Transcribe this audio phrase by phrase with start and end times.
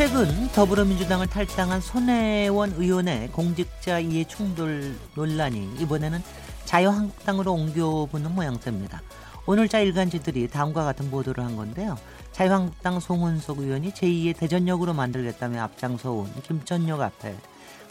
[0.00, 6.22] 최근 더불어민주당을 탈당한 손혜원 의원의 공직자 이해 충돌 논란이 이번에는
[6.64, 9.02] 자유한국당으로 옮겨붙는 모양새입니다.
[9.44, 11.98] 오늘자 일간지들이 다음과 같은 보도를 한 건데요.
[12.32, 17.36] 자유한국당 송은석 의원이 제2의 대전역으로 만들겠다며 앞장서온 김천역 앞에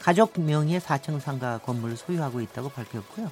[0.01, 3.29] 가족 명의의 4층 상가 건물을 소유하고 있다고 밝혔고요.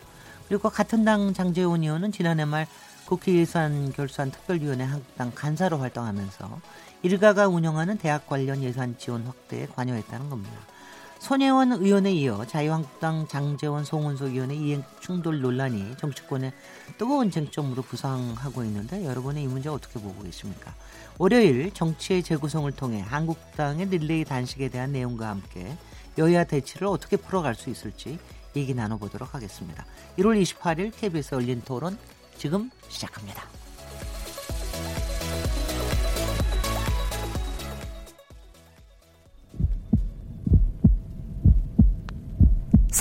[0.48, 2.68] 그리고 같은 당 장재원 의원은 지난해 말
[3.08, 6.62] 국회 예산 결산 특별위원회 한국당 간사로 활동하면서
[7.04, 10.58] 일가가 운영하는 대학 관련 예산 지원 확대에 관여했다는 겁니다.
[11.20, 16.54] 손혜원 의원에 이어 자유한국당 장재원 송은석 의원의 이행 충돌 논란이 정치권의
[16.98, 20.74] 뜨거운 쟁점으로 부상하고 있는데 여러분의 이 문제 어떻게 보고 계십니까?
[21.18, 25.76] 월요일 정치의 재구성을 통해 한국당의 릴레이 단식에 대한 내용과 함께
[26.18, 28.20] 여야 대치를 어떻게 풀어갈 수 있을지
[28.56, 29.86] 얘기 나눠보도록 하겠습니다.
[30.20, 31.98] 1월 28일 KBS 열린 토론
[32.38, 33.44] 지금 시작합니다.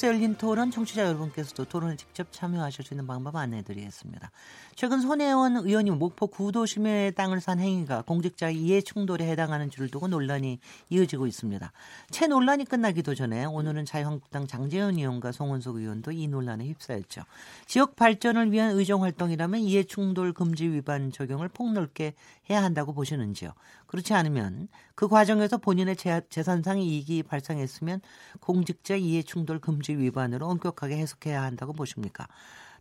[0.00, 4.30] KBS 열린 토론 청취자 여러분께서도 토론에 직접 참여하실 수 있는 방법 안내해드리겠습니다.
[4.74, 10.58] 최근 손혜원 의원이 목포 구도심의 땅을 산 행위가 공직자 이해 충돌에 해당하는 줄을 두고 논란이
[10.88, 11.72] 이어지고 있습니다.
[12.10, 17.22] 채 논란이 끝나기도 전에 오늘은 자유한국당 장재현 의원과 송원석 의원도 이 논란에 휩싸였죠.
[17.66, 22.14] 지역 발전을 위한 의정 활동이라면 이해 충돌 금지 위반 적용을 폭넓게
[22.50, 23.52] 해야 한다고 보시는지요?
[23.86, 25.96] 그렇지 않으면 그 과정에서 본인의
[26.28, 28.00] 재산상 이익이 발생했으면
[28.40, 32.26] 공직자 이해 충돌 금지 위반으로 엄격하게 해석해야 한다고 보십니까?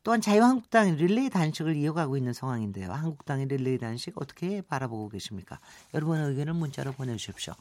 [0.03, 2.91] 또한 자유한국당이 릴레이 단식을 이어가고 있는 상황인데요.
[2.91, 5.59] 한국당의 릴레이 단식 어떻게 바라보고 계십니까?
[5.94, 7.53] 여러분의 의견을 문자로 보내주십시오.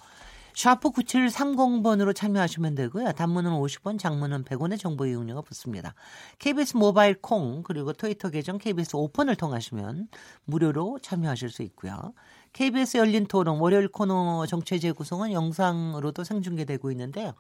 [0.59, 3.13] 샤프 9730번으로 참여하시면 되고요.
[3.13, 5.95] 단문은 50원, 장문은 100원의 정보 이용료가 붙습니다.
[6.41, 10.09] KBS 모바일 콩 그리고 트위터 계정 KBS 오픈을 통하시면
[10.47, 12.13] 무료로 참여하실 수 있고요.
[12.55, 17.35] KBS 열린 토론 월요일 코너 정치 재구성은 영상으로도 생중계되고 있는데요.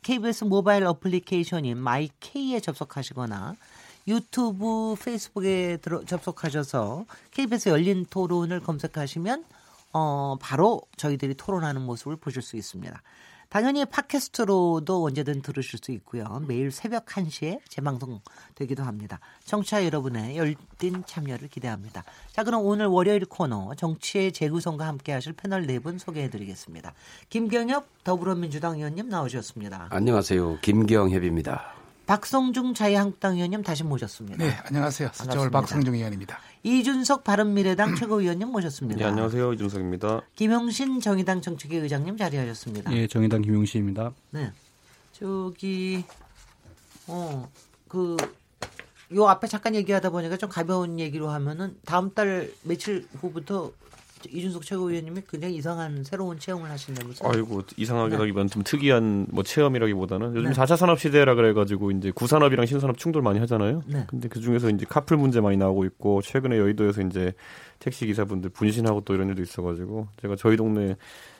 [0.00, 3.56] KBS 모바일 어플리케이션인 마이케이에 접속하시거나
[4.06, 9.44] 유튜브, 페이스북에 들어, 접속하셔서 KBS 열린 토론을 검색하시면
[9.92, 13.02] 어, 바로 저희들이 토론하는 모습을 보실 수 있습니다.
[13.50, 16.42] 당연히 팟캐스트로도 언제든 들으실 수 있고요.
[16.46, 18.20] 매일 새벽 1시에 재방송
[18.54, 19.20] 되기도 합니다.
[19.44, 22.04] 청취자 여러분의 열띤 참여를 기대합니다.
[22.30, 26.92] 자, 그럼 오늘 월요일 코너 정치의 재구성과 함께 하실 패널 네 분 소개해 드리겠습니다.
[27.30, 29.88] 김경엽 더불어민주당 의원님 나오셨습니다.
[29.92, 30.58] 안녕하세요.
[30.60, 31.72] 김경협입니다.
[32.08, 34.42] 박성중 자유한국당 의원님 다시 모셨습니다.
[34.42, 35.10] 네, 안녕하세요.
[35.12, 36.38] 수저월 박성중 의원입니다.
[36.62, 38.98] 이준석 바른미래당 최고위원님 모셨습니다.
[38.98, 39.52] 네, 안녕하세요.
[39.52, 40.22] 이준석입니다.
[40.34, 42.96] 김용신 정의당 정책위 의장님 자리하셨습니다.
[42.96, 44.12] 예, 정의당 김용신입니다.
[44.30, 44.50] 네.
[45.12, 46.02] 저기
[47.06, 48.16] 어그
[49.14, 53.70] 요 앞에 잠깐 얘기하다 보니까 좀 가벼운 얘기로 하면은 다음 달 며칠 후부터
[54.28, 57.30] 이준석 최고위원님이 굉장히 이상한 새로운 체험을 하신다면서요?
[57.30, 58.52] 아이고 이상하게라기보다는 네.
[58.52, 60.56] 좀 특이한 뭐 체험이라기보다는 요즘 네.
[60.56, 63.82] 4차 산업 시대라 그래가지고 이제 구산업이랑 신산업 충돌 많이 하잖아요.
[63.86, 64.04] 네.
[64.08, 67.32] 근데 그 중에서 이제 카풀 문제 많이 나오고 있고 최근에 여의도에서 이제
[67.78, 70.96] 택시 기사분들 분신하고 또 이런 일도 있어가지고 제가 저희 동네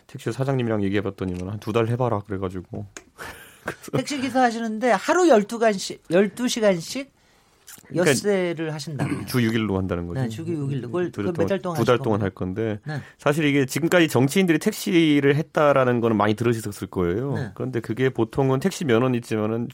[0.06, 2.86] 택시 사장님이랑 얘기해봤더니만 한 두 달 해봐라 그래가지고
[3.92, 7.17] 택시 기사 하시는데 하루 12시간씩 12시간씩 그러니까
[7.94, 10.20] 엿새를 그러니까 하신다면 주 6일로 한다는 거죠.
[10.20, 13.00] 네, 주 6일로 그걸 몇달 동안 두달 동안 할 건데 네.
[13.18, 17.34] 사실 이게 지금까지 정치인들이 택시를 했다라는 거는 많이 들으셨을 거예요.
[17.34, 17.50] 네.
[17.54, 19.68] 그런데 그게 보통은 택시 면허는 있지만은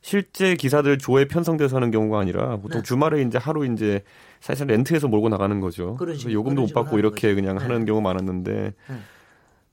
[0.00, 2.82] 실제 기사들 조에 편성돼서 하는 경우가 아니라 보통 네.
[2.82, 4.02] 주말에 이제 하루 이제
[4.40, 5.96] 사실 렌트해서 몰고 나가는 거죠.
[5.96, 7.34] 그래서 요금도 못 받고 이렇게 거죠.
[7.34, 7.84] 그냥 하는 네.
[7.86, 8.96] 경우가 많았는데 네.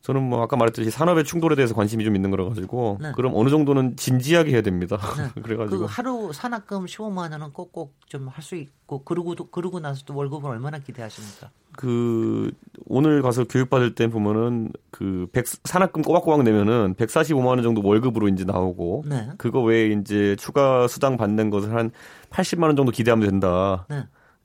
[0.03, 3.13] 저는 뭐 아까 말했듯이 산업의 충돌에 대해서 관심이 좀 있는 거라 가지고 네.
[3.15, 4.97] 그럼 어느 정도는 진지하게 해야 됩니다.
[5.17, 5.29] 네.
[5.41, 10.49] 그래가지고 그 하루 산학금 15만 원은 꼭꼭 좀 할 수 있고 그러고 그러고 나서도 월급을
[10.49, 11.49] 얼마나 기대하십니까?
[11.77, 12.51] 그
[12.85, 18.27] 오늘 가서 교육 받을 때 보면은 그 백, 산학금 꼬박꼬박 내면은 145만 원 정도 월급으로
[18.27, 19.29] 이제 나오고 네.
[19.37, 21.91] 그거 외에 이제 추가 수당 받는 것을 한
[22.29, 23.87] 80만 원 정도 기대하면 된다.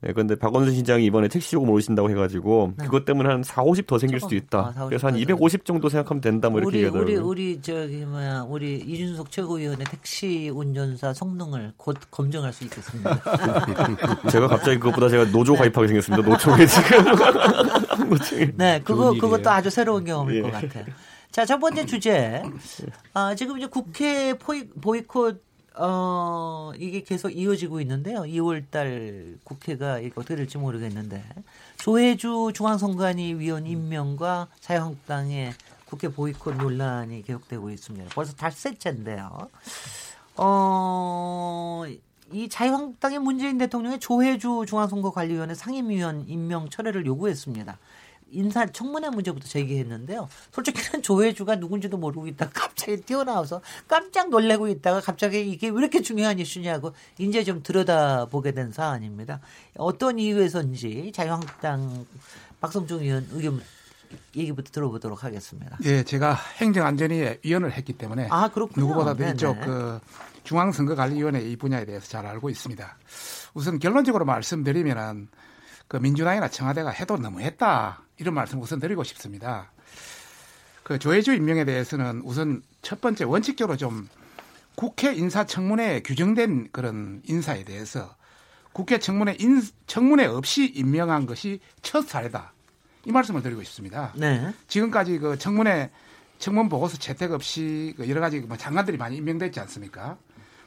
[0.01, 0.09] 네.
[0.09, 2.85] 예, 근데 박원순 시장이 이번에 택시 요금 오르신다고 해가지고 네.
[2.85, 4.73] 그것 때문에 한 4, 50 더 생길 수도 있다.
[4.75, 6.49] 아, 그래서 한 250 정도 생각하면 된다.
[6.49, 7.27] 뭐 이렇게 우리, 얘기하더라고요.
[7.27, 13.21] 우리 우리 저기 뭐야 우리 이준석 최고위원의 택시 운전사 성능을 곧 검증할 수 있겠습니다.
[14.31, 16.29] 제가 갑자기 그것보다 제가 노조 가입하게 생겼습니다.
[16.29, 18.55] 노총에 지금.
[18.57, 20.41] 네, 그거 그것도 아주 새로운 경험일 예.
[20.41, 20.85] 것 같아요.
[21.31, 22.41] 자, 첫 번째 주제.
[23.13, 25.48] 아, 지금 이제 국회 포이, 보이콧
[25.81, 28.23] 어, 이게 계속 이어지고 있는데요.
[28.23, 31.23] 2월 달 국회가 이거 어떻게 될지 모르겠는데.
[31.77, 35.53] 조혜주 중앙선관위 위원 임명과 자유한국당의
[35.85, 38.09] 국회 보이콧 논란이 계속되고 있습니다.
[38.13, 39.49] 벌써 닷새째인데요.
[40.35, 41.83] 어,
[42.31, 47.77] 이 자유한국당의 문재인 대통령의 조혜주 중앙선거관리위원회 상임위원 임명 철회를 요구했습니다.
[48.31, 50.29] 인사 청문회 문제부터 제기했는데요.
[50.51, 56.39] 솔직히는 조회주가 누군지도 모르고 있다가 갑자기 튀어나와서 깜짝 놀래고 있다가 갑자기 이게 왜 이렇게 중요한
[56.39, 59.39] 이슈냐고 이제 좀 들여다보게 된 사안입니다.
[59.77, 62.05] 어떤 이유에서인지 자유한국당
[62.61, 63.61] 박성중 의원 의견
[64.35, 65.77] 얘기부터 들어보도록 하겠습니다.
[65.83, 69.31] 예, 제가 행정안전위에 위원을 했기 때문에 아, 누구보다도 네네.
[69.33, 69.99] 이쪽 그
[70.43, 72.97] 중앙선거관리위원회 이 분야에 대해서 잘 알고 있습니다.
[73.53, 75.27] 우선 결론적으로 말씀드리면은
[75.89, 79.71] 그 민주당이나 청와대가 해도 너무했다 이런 말씀 우선 드리고 싶습니다.
[80.83, 84.07] 그 조혜주 임명에 대해서는 우선 첫 번째 원칙적으로 좀
[84.75, 88.15] 국회 인사청문회에 규정된 그런 인사에 대해서
[88.71, 92.53] 국회 청문회 인, 청문회 없이 임명한 것이 첫 사례다.
[93.05, 94.13] 이 말씀을 드리고 싶습니다.
[94.15, 94.53] 네.
[94.67, 95.89] 지금까지 그 청문회
[96.37, 100.17] 청문 보고서 채택 없이 그 여러 가지 뭐 장관들이 많이 임명됐지 않습니까?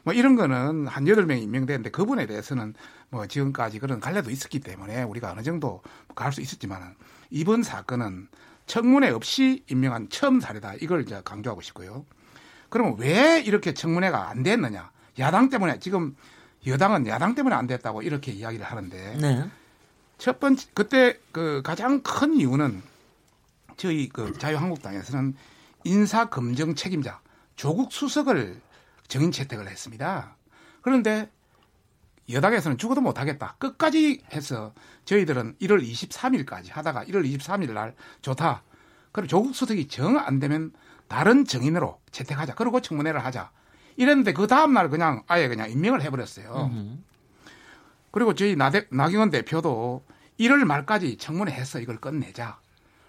[0.05, 2.75] 뭐 이런 거는 한 여덟 명이 임명되는데 그분에 대해서는
[3.11, 5.83] 뭐 지금까지 그런 갈래도 있었기 때문에 우리가 어느 정도
[6.15, 6.95] 갈 수 있었지만은
[7.31, 8.29] 이번 사건은
[8.67, 10.75] 청문회 없이 임명한 처음 사례다.
[10.81, 12.05] 이걸 이제 강조하고 싶고요.
[12.69, 14.91] 그러면 왜 이렇게 청문회가 안 됐느냐?
[15.19, 16.17] 야당 때문에 지금
[16.67, 19.45] 여당은 야당 때문에 안 됐다고 이렇게 이야기를 하는데 네.
[20.17, 22.83] 첫 번째 그때 그 가장 큰 이유는
[23.77, 25.35] 저희 그 자유한국당에서는
[25.85, 27.21] 인사 검증 책임자
[27.57, 28.61] 조국 수석을
[29.13, 30.37] 정인 채택을 했습니다.
[30.81, 31.31] 그런데
[32.31, 33.57] 여당에서는 죽어도 못하겠다.
[33.59, 34.73] 끝까지 해서
[35.05, 38.63] 저희들은 1월 23일까지 하다가 1월 23일 날 좋다.
[39.13, 40.73] 그럼 조국 수석이 정 안 되면
[41.09, 42.55] 다른 정인으로 채택하자.
[42.55, 43.51] 그리고 청문회를 하자.
[43.97, 46.71] 이랬는데 그 다음날 그냥 아예 그냥 임명을 해버렸어요.
[46.73, 47.05] 으흠.
[48.13, 50.07] 그리고 저희 나대, 나경원 대표도
[50.41, 52.59] 1월 말까지 청문회 해서 이걸 끝내자.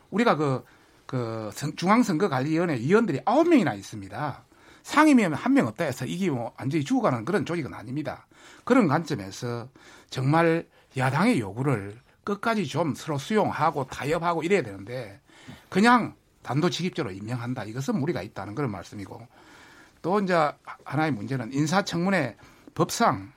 [0.09, 0.65] 우리가 그,
[1.05, 4.43] 그 중앙선거관리위원회 위원들이 9명이나 있습니다.
[4.83, 8.27] 상임위원 한 명 없다 해서 이게 뭐 완전히 죽어가는 그런 조직은 아닙니다.
[8.63, 9.69] 그런 관점에서
[10.09, 15.19] 정말 야당의 요구를 끝까지 좀 서로 수용하고 타협하고 이래야 되는데
[15.69, 17.63] 그냥 단도직입적으로 임명한다.
[17.65, 19.25] 이것은 무리가 있다는 그런 말씀이고
[20.01, 20.51] 또 이제
[20.83, 22.35] 하나의 문제는 인사청문회
[22.75, 23.31] 법상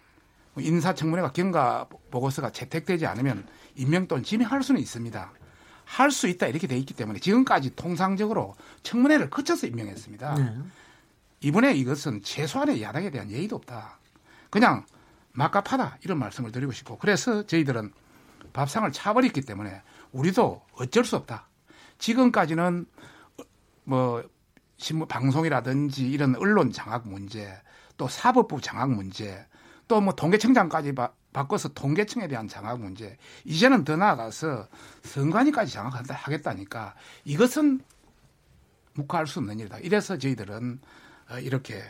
[0.58, 3.46] 인사청문회가 경과 보고서가 채택되지 않으면
[3.76, 5.32] 임명 또는 지명할 수는 있습니다.
[5.84, 10.34] 할 수 있다 이렇게 돼 있기 때문에 지금까지 통상적으로 청문회를 거쳐서 임명했습니다.
[10.34, 10.58] 네.
[11.40, 13.98] 이번에 이것은 최소한의 야당에 대한 예의도 없다.
[14.50, 14.86] 그냥
[15.32, 17.92] 막갑하다 이런 말씀을 드리고 싶고 그래서 저희들은
[18.52, 21.48] 밥상을 차버렸기 때문에 우리도 어쩔 수 없다.
[21.98, 22.86] 지금까지는
[23.84, 24.24] 뭐
[24.78, 27.52] 신문 방송이라든지 이런 언론 장악 문제
[27.96, 29.46] 또 사법부 장악 문제
[29.88, 34.68] 또 뭐 통계청장까지 바, 바꿔서 통계청에 대한 장악 문제 이제는 더 나아가서
[35.04, 37.80] 선관위까지 장악한다 하겠다니까 이것은
[38.94, 39.78] 묵과할 수 없는 일이다.
[39.78, 41.04] 이래서 저희들은 어,
[41.42, 41.82] 이렇게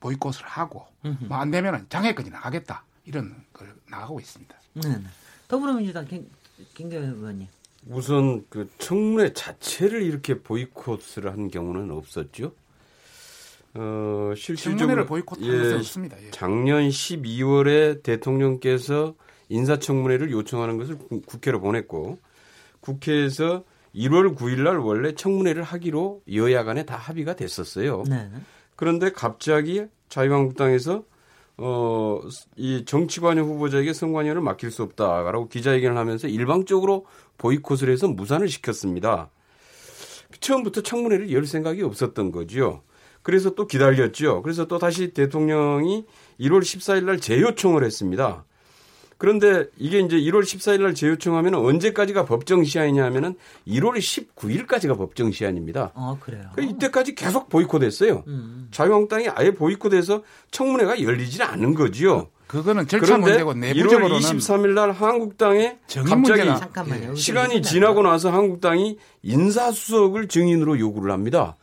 [0.00, 0.86] 보이콧을 하고
[1.28, 4.54] 뭐 안 되면 장애권이 나가겠다 이런 걸 나가고 있습니다.
[4.74, 5.00] 네.
[5.48, 6.28] 더불어민주당 김,
[6.74, 7.48] 김경현 의원님.
[7.86, 12.52] 우선 그 청문회 자체를 이렇게 보이콧을 한 경우는 없었죠.
[13.74, 16.16] 어, 실질적으로 보이콧한 예, 없습니다.
[16.22, 16.30] 예.
[16.30, 19.14] 작년 12월에 대통령께서
[19.48, 22.18] 인사청문회를 요청하는 것을 국회로 보냈고
[22.80, 23.64] 국회에서
[23.94, 28.04] 1월 9일 날 원래 청문회를 하기로 여야 간에 다 합의가 됐었어요.
[28.08, 28.30] 네.
[28.76, 31.04] 그런데 갑자기 자유한국당에서
[31.56, 32.20] 어,
[32.56, 37.06] 이 정치관여 후보자에게 선관위원을 맡길 수 없다라고 기자회견을 하면서 일방적으로
[37.38, 39.30] 보이콧을 해서 무산을 시켰습니다.
[40.40, 42.82] 처음부터 청문회를 열 생각이 없었던 거죠.
[43.22, 44.42] 그래서 또 기다렸죠.
[44.42, 46.04] 그래서 또 다시 대통령이
[46.40, 48.44] 1월 14일 날 재요청을 했습니다.
[49.18, 53.34] 그런데 이게 이제 1월 14일 날 재요청하면 언제까지가 법정 시한이냐 하면은
[53.66, 55.92] 1월 19일까지가 법정 시한입니다.
[55.94, 56.42] 아, 그래요?
[56.54, 58.24] 그러니까 이때까지 계속 보이콧했어요.
[58.26, 58.68] 음.
[58.70, 62.28] 자유한국당이 아예 보이콧해서 청문회가 열리지 않는 거지요.
[62.46, 67.14] 그거는 절차 문제고 내부적으로는 1월 23일 날 한국당에 갑자기 잠깐만요.
[67.14, 71.56] 시간이 지나고 나서 한국당이 인사수석을 증인으로 요구를 합니다.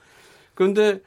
[0.54, 1.00] 그런데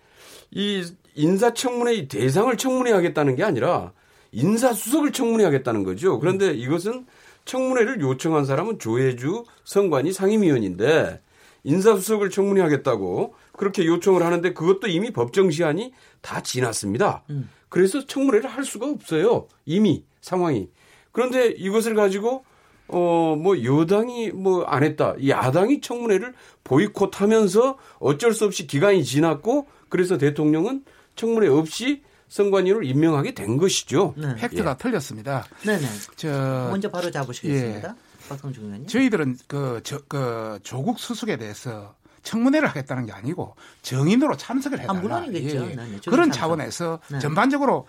[0.51, 0.85] 이
[1.17, 3.93] 인사청문회 대상을 청문회 하겠다는 게 아니라
[4.35, 6.19] 인사수석을 청문회하겠다는 거죠.
[6.19, 7.07] 그런데 이것은
[7.45, 11.21] 청문회를 요청한 사람은 조혜주 선관위 상임위원인데
[11.63, 17.23] 인사수석을 청문회하겠다고 그렇게 요청을 하는데 그것도 이미 법정 시한이 다 지났습니다.
[17.31, 17.49] 음.
[17.69, 19.47] 그래서 청문회를 할 수가 없어요.
[19.65, 20.69] 이미 상황이.
[21.13, 22.45] 그런데 이것을 가지고
[22.87, 25.15] 어, 뭐, 여당이 뭐 안 했다.
[25.27, 30.85] 야당이 청문회를 보이콧 하면서 어쩔 수 없이 기간이 지났고 그래서 대통령은
[31.17, 32.03] 청문회 없이
[32.35, 34.13] 선관위를 임명하게 된 것이죠.
[34.17, 34.35] 네.
[34.35, 34.77] 팩트가 예.
[34.77, 35.47] 틀렸습니다.
[35.65, 35.87] 네네.
[36.17, 37.91] 저 먼저 바로 잡으시겠습니다.
[37.91, 38.29] 예.
[38.29, 38.89] 박성중 의원님.
[38.89, 44.99] 저희들은 그, 저, 그 조국 수석에 대해서 청문회를 하겠다는 게 아니고 정인으로 참석을 해달라.
[44.99, 45.57] 아, 물론이겠죠.
[45.59, 45.75] 예.
[45.77, 45.99] 네, 네.
[46.07, 46.33] 그런 참석.
[46.33, 47.19] 차원에서 네.
[47.21, 47.87] 전반적으로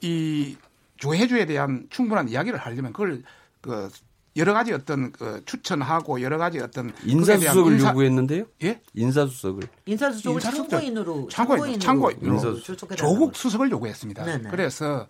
[0.00, 0.56] 이
[0.96, 3.22] 조혜주에 대한 충분한 이야기를 하려면 그걸
[3.60, 3.90] 그
[4.36, 7.90] 여러 가지 어떤 그 추천하고 여러 가지 어떤 인사수석을 인사...
[7.90, 8.44] 요구했는데요.
[8.64, 8.80] 예?
[8.94, 9.68] 인사수석을.
[9.86, 12.60] 인사수석을 참고인으로 참고인 참고인으로
[12.96, 14.24] 조국 수석을 요구했습니다.
[14.24, 14.50] 네네.
[14.50, 15.06] 그래서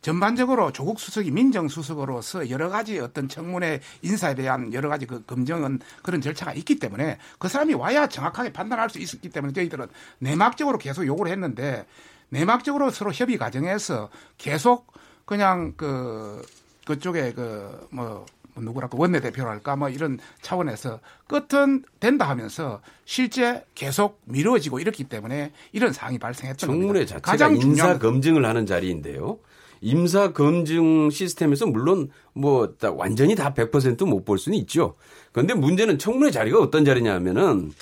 [0.00, 5.80] 전반적으로 조국 수석이 민정 수석으로서 여러 가지 어떤 청문회 인사에 대한 여러 가지 그 검증은
[6.02, 9.86] 그런 절차가 있기 때문에 그 사람이 와야 정확하게 판단할 수 있었기 때문에 저희들은
[10.18, 11.86] 내막적으로 계속 요구를 했는데
[12.28, 14.92] 내막적으로 서로 협의 과정에서 계속
[15.24, 16.42] 그냥 그
[16.84, 25.04] 그쪽에 그뭐 뭐 누구랄까 원내대표랄까 뭐 이런 차원에서 끝은 된다 하면서 실제 계속 미뤄지고 이렇기
[25.04, 27.00] 때문에 이런 상황이 발생했던 청문회.
[27.06, 29.38] 자체가 가장 인사 검증을 하는 자리인데요.
[29.80, 34.94] 임사 검증 시스템에서 물론 뭐 완전히 다 100%못 볼 수는 있죠.
[35.32, 37.72] 그런데 문제는 청문회 자리가 어떤 자리냐 하면은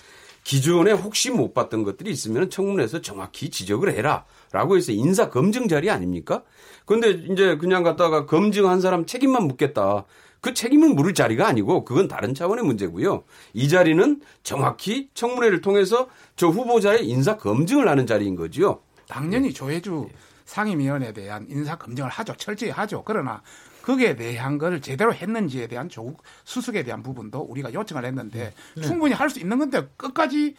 [0.43, 6.43] 기존에 혹시 못 봤던 것들이 있으면 청문회에서 정확히 지적을 해라라고 해서 인사 검증 자리 아닙니까?
[6.85, 10.05] 그런데 이제 그냥 갖다가 검증한 사람 책임만 묻겠다.
[10.43, 13.23] 그 책임을 물을 자리가 아니고 그건 다른 차원의 문제고요.
[13.55, 18.83] 이 자리는 정확히 청문회를 통해서 저 후보자의 인사 검증을 하는 자리인 거죠.
[19.09, 20.09] 당연히 조혜주
[20.45, 22.35] 상임위원회에 대한 인사 검증을 하죠.
[22.37, 23.05] 철저히 하죠.
[23.07, 23.41] 그러나
[23.83, 28.83] 거기에 대한 걸 제대로 했는지에 대한 조국 수석에 대한 부분도 우리가 요청을 했는데 네.
[28.83, 30.57] 충분히 할 수 있는 건데 끝까지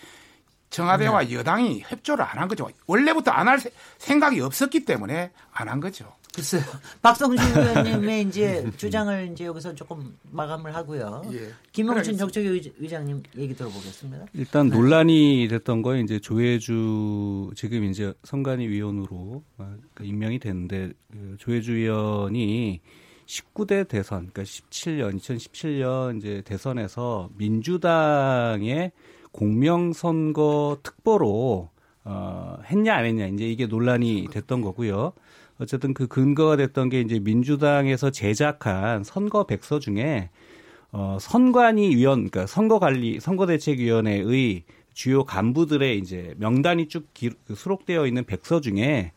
[0.70, 1.34] 청와대와 네.
[1.34, 2.70] 여당이 협조를 안 한 거죠.
[2.88, 3.60] 원래부터 안 할
[3.98, 6.14] 생각이 없었기 때문에 안 한 거죠.
[6.34, 6.64] 글쎄요.
[7.02, 11.22] 박성준 의원님의 이제 주장을 이제 여기서 조금 마감을 하고요.
[11.32, 11.50] 예.
[11.72, 14.26] 김영춘 정책위 의장님 얘기 들어보겠습니다.
[14.34, 14.76] 일단 네.
[14.76, 21.74] 논란이 됐던 거에 이제 조혜주 지금 이제 선관위 위원으로 어, 그 임명이 됐는데 그 조혜주
[21.74, 22.82] 의원이
[23.26, 28.92] 19대 대선, 그러니까 17년, 2017년 이제 대선에서 민주당의
[29.32, 31.70] 공명선거 특보로
[32.06, 35.14] 어, 했냐 안 했냐 이제 이게 논란이 됐던 거고요.
[35.64, 40.30] 어쨌든 그 근거가 됐던 게 이제 민주당에서 제작한 선거 백서 중에
[40.92, 48.26] 어 선관위 위원 그러니까 선거관리 선거대책위원회의 주요 간부들의 이제 명단이 쭉 기, 그 수록되어 있는
[48.26, 49.12] 백서 중에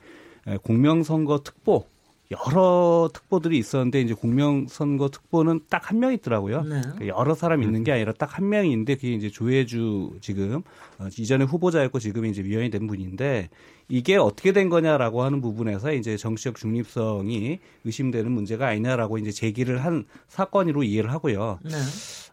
[0.63, 1.87] 공명선거 특보
[2.33, 6.63] 여러 특보들이 있었는데 이제 공명선거 특보는 딱 한 명 있더라고요.
[6.63, 6.81] 네.
[6.81, 10.63] 그러니까 여러 사람 있는 게 아니라 딱 한 명이 있는데 그게 이제 조혜주 지금
[10.99, 13.49] 어, 이전에 후보자였고 지금 이제 위원이 된 분인데
[13.89, 20.05] 이게 어떻게 된 거냐라고 하는 부분에서 이제 정치적 중립성이 의심되는 문제가 아니냐라고 이제 제기를 한
[20.27, 21.61] 사건으로 이해를 하고요.
[21.63, 21.71] 네.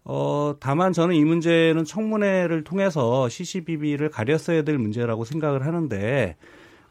[0.05, 6.35] 어, 다만 저는 이 문제는 청문회를 통해서 CCBB를 가렸어야 될 문제라고 생각을 하는데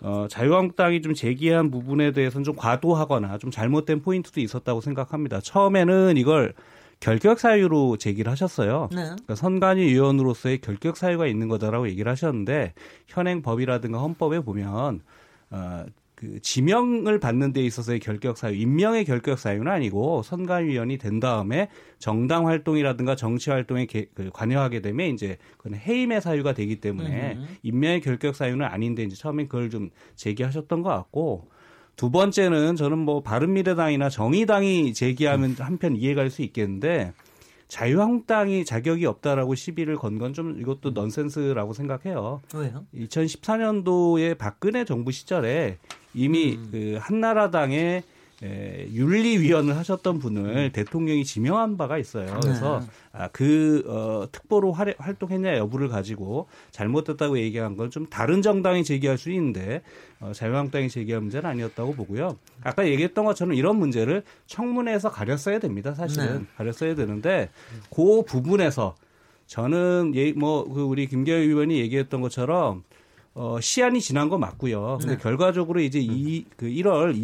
[0.03, 5.41] 어, 자유한국당이 좀 제기한 부분에 대해서는 좀 과도하거나 좀 잘못된 포인트도 있었다고 생각합니다.
[5.41, 6.55] 처음에는 이걸
[6.99, 8.89] 결격 사유로 제기를 하셨어요.
[8.93, 9.03] 네.
[9.03, 12.75] 그러니까 선관위 위원으로서의 결격 사유가 있는 거다라고 얘기를 하셨는데
[13.07, 15.01] 현행 법이라든가 헌법에 보면
[15.51, 15.85] 어,
[16.23, 22.47] 그 지명을 받는 데 있어서의 결격 사유, 임명의 결격 사유는 아니고 선관위원이 된 다음에 정당
[22.47, 27.49] 활동이라든가 정치 활동에 개, 그 관여하게 되면 이제 그건 해임의 사유가 되기 때문에 음.
[27.65, 31.49] 임명의 결격 사유는 아닌데 이제 처음엔 그걸 좀 제기하셨던 것 같고
[31.97, 37.15] 두 번째는 저는 뭐 바른미래당이나 정의당이 제기하면 한편 이해갈 수 있겠는데
[37.67, 42.43] 자유한국당이 자격이 없다라고 시비를 건 건 좀 이것도 넌센스라고 생각해요.
[42.55, 42.85] 왜요?
[42.95, 45.79] 2014년도에 박근혜 정부 시절에
[46.15, 46.69] 이미 음.
[46.71, 48.03] 그 한나라당의
[48.45, 50.71] 에, 윤리위원을 하셨던 분을 음.
[50.73, 52.27] 대통령이 지명한 바가 있어요.
[52.43, 52.87] 그래서 네.
[53.13, 59.17] 아, 그 어, 특보로 활, 활동했냐 여부를 가지고 잘못됐다고 얘기한 건 좀 다른 정당이 제기할
[59.17, 59.83] 수 있는데
[60.19, 62.37] 어, 자유한국당이 제기할 문제는 아니었다고 보고요.
[62.65, 65.95] 아까 얘기했던 것처럼 이런 문제를 청문회에서 가렸어야 됩니다.
[65.95, 66.45] 사실은 네.
[66.57, 67.49] 가렸어야 되는데
[67.95, 68.97] 그 부분에서
[69.47, 72.83] 저는 예, 뭐그 우리 김계현 의원이 얘기했던 것처럼
[73.35, 74.99] 어, 시한이 지난 거 맞고요.
[75.01, 75.23] 근데 네.
[75.23, 77.17] 결과적으로 이제 이 그 1월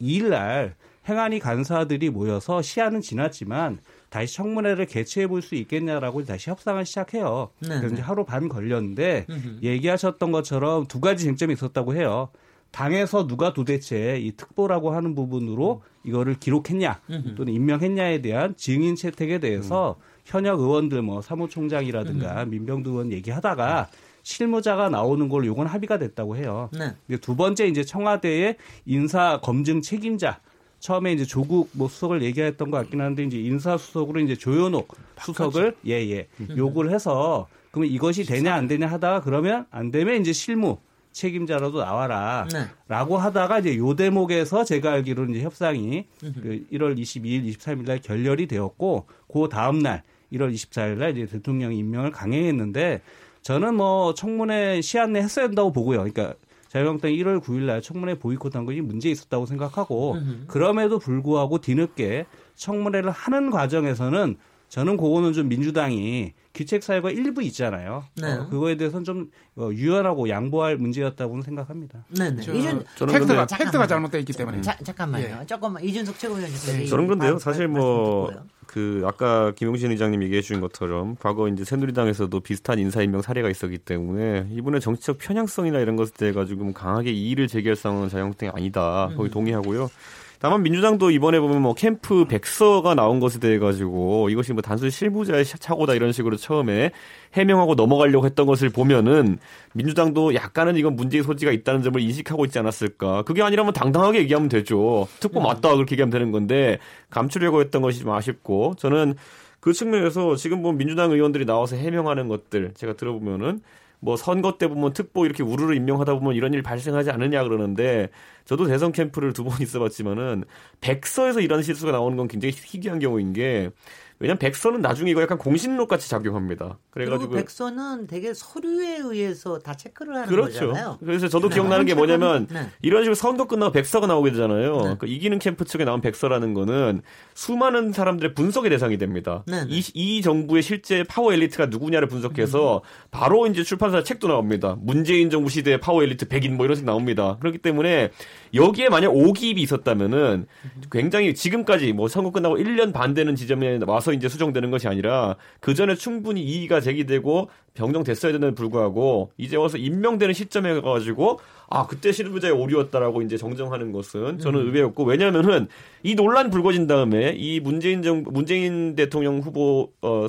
[0.00, 0.74] 22일 날
[1.08, 3.78] 행안위 간사들이 모여서 시한은 지났지만
[4.08, 7.50] 다시 청문회를 개최해 볼 수 있겠냐라고 다시 협상을 시작해요.
[7.60, 7.68] 네.
[7.78, 9.58] 그래서 이제 하루 반 걸렸는데 음흠.
[9.62, 12.28] 얘기하셨던 것처럼 두 가지 쟁점이 있었다고 해요.
[12.72, 17.00] 당에서 누가 도대체 이 특보라고 하는 부분으로 이거를 기록했냐
[17.36, 23.88] 또는 임명했냐에 대한 증인 채택에 대해서 현역 의원들 뭐 사무총장이라든가 민병두 의원 얘기하다가
[24.26, 26.68] 실무자가 나오는 걸로 요건 합의가 됐다고 해요.
[26.72, 27.16] 네.
[27.18, 30.40] 두 번째 이제 청와대의 인사 검증 책임자
[30.80, 35.76] 처음에 이제 조국 뭐 수석을 얘기했던 것 같긴 한데 이제 인사 수석으로 이제 조현옥 수석을
[35.86, 40.78] 예예 예, 요구를 해서 그러면 이것이 되냐 안 되냐 하다가 그러면 안 되면 이제 실무
[41.12, 42.48] 책임자라도 나와라.
[42.52, 42.66] 네.
[42.88, 48.48] 라고 하다가 이제 요 대목에서 제가 알기로는 이제 협상이 그 1월 22일, 23일 날 결렬이
[48.48, 50.02] 되었고 그 다음 날
[50.32, 53.02] 1월 24일 날 이제 대통령 임명을 강행했는데
[53.46, 55.98] 저는 뭐 청문회 시한 내 했어야 된다고 보고요.
[55.98, 56.34] 그러니까
[56.66, 60.16] 자유한국당이 1월 9일 날 청문회 보이콧한 것이 문제 있었다고 생각하고
[60.48, 62.26] 그럼에도 불구하고 뒤늦게
[62.56, 64.36] 청문회를 하는 과정에서는
[64.68, 68.04] 저는 그거는 좀 민주당이 규책 사유가 일부 있잖아요.
[68.14, 68.32] 네.
[68.32, 72.04] 어, 그거에 대해서는 좀 어, 유연하고 양보할 문제였다고 생각합니다.
[72.08, 72.42] 네, 네.
[72.42, 74.62] 이준 팩트가 팩트가 잘못되어 있기 때문에.
[74.62, 75.38] 자, 잠깐만요.
[75.42, 75.46] 예.
[75.46, 76.58] 조금만 이준석 최고위원님.
[76.58, 76.86] 네.
[76.86, 77.38] 저는 그런데요.
[77.38, 78.32] 사실 뭐.
[78.66, 83.78] 그 아까 김용신 의장님 얘기해 주신 것처럼 과거 이제 새누리당에서도 비슷한 인사 임명 사례가 있었기
[83.78, 89.08] 때문에 이번에 정치적 편향성이나 이런 것에 대해 가지고 강하게 이의를 제기할 상황은 자유한국당이 아니다.
[89.16, 89.30] 거기 음.
[89.30, 89.88] 동의하고요.
[90.38, 95.44] 다만 민주당도 이번에 보면 뭐 캠프 백서가 나온 것에 대해 가지고 이것이 뭐 단순히 실무자의
[95.44, 96.90] 착오다 이런 식으로 처음에
[97.32, 99.38] 해명하고 넘어가려고 했던 것을 보면은
[99.74, 103.22] 민주당도 약간은 이건 문제의 소지가 있다는 점을 인식하고 있지 않았을까.
[103.22, 105.08] 그게 아니라면 당당하게 얘기하면 되죠.
[105.20, 105.44] 특보 음.
[105.44, 106.78] 맞다 그렇게 얘기하면 되는 건데
[107.10, 109.14] 감추려고 했던 것이 좀 아쉽고 저는
[109.60, 113.60] 그 측면에서 지금 뭐 민주당 의원들이 나와서 해명하는 것들 제가 들어보면은
[114.00, 118.10] 뭐 선거 때 보면 특보 이렇게 우르르 임명하다 보면 이런 일 발생하지 않느냐 그러는데
[118.44, 120.44] 저도 대선 캠프를 두 번 있어봤지만은
[120.80, 123.70] 백서에서 이런 실수가 나오는 건 굉장히 희귀한 경우인 게
[124.18, 126.78] 왜냐면 백서는 나중에 이거 약간 공신록 같이 작용합니다.
[126.90, 130.68] 그래가지고 백서는 되게 서류에 의해서 다 체크를 하는 그렇죠.
[130.68, 130.98] 거잖아요.
[131.00, 131.56] 그래서 저도 네.
[131.56, 132.70] 기억나는 게 뭐냐면 네.
[132.80, 134.72] 이런 식으로 선거 끝나고 백서가 나오게 되잖아요.
[134.72, 134.80] 네.
[134.80, 137.02] 그러니까 이기는 캠프 측에 나온 백서라는 거는
[137.34, 139.44] 수많은 사람들의 분석의 대상이 됩니다.
[139.46, 139.66] 네, 네.
[139.68, 142.80] 이, 이 정부의 실제 파워 엘리트가 누구냐를 분석해서 음.
[143.10, 144.76] 바로 이제 출판사 책도 나옵니다.
[144.80, 147.36] 문재인 정부 시대의 파워 엘리트 100인 뭐 이런 식 나옵니다.
[147.40, 148.10] 그렇기 때문에
[148.54, 150.46] 여기에 만약 오기입이 있었다면은
[150.90, 155.74] 굉장히 지금까지 뭐 선거 끝나고 1년 반 되는 지점에 와서 이제 수정되는 것이 아니라 그
[155.74, 162.52] 전에 충분히 이의가 제기되고 병정됐어야 되는 불구하고 이제 와서 임명되는 시점에 가가지고 아 그때 실무자의
[162.52, 164.66] 오류였다라고 이제 정정하는 것은 저는 음.
[164.66, 165.68] 의외였고 왜냐하면은
[166.02, 170.26] 이 논란 불거진 다음에 이 문재인 정 문재인 대통령 후보 어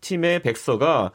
[0.00, 1.12] 팀의 백서가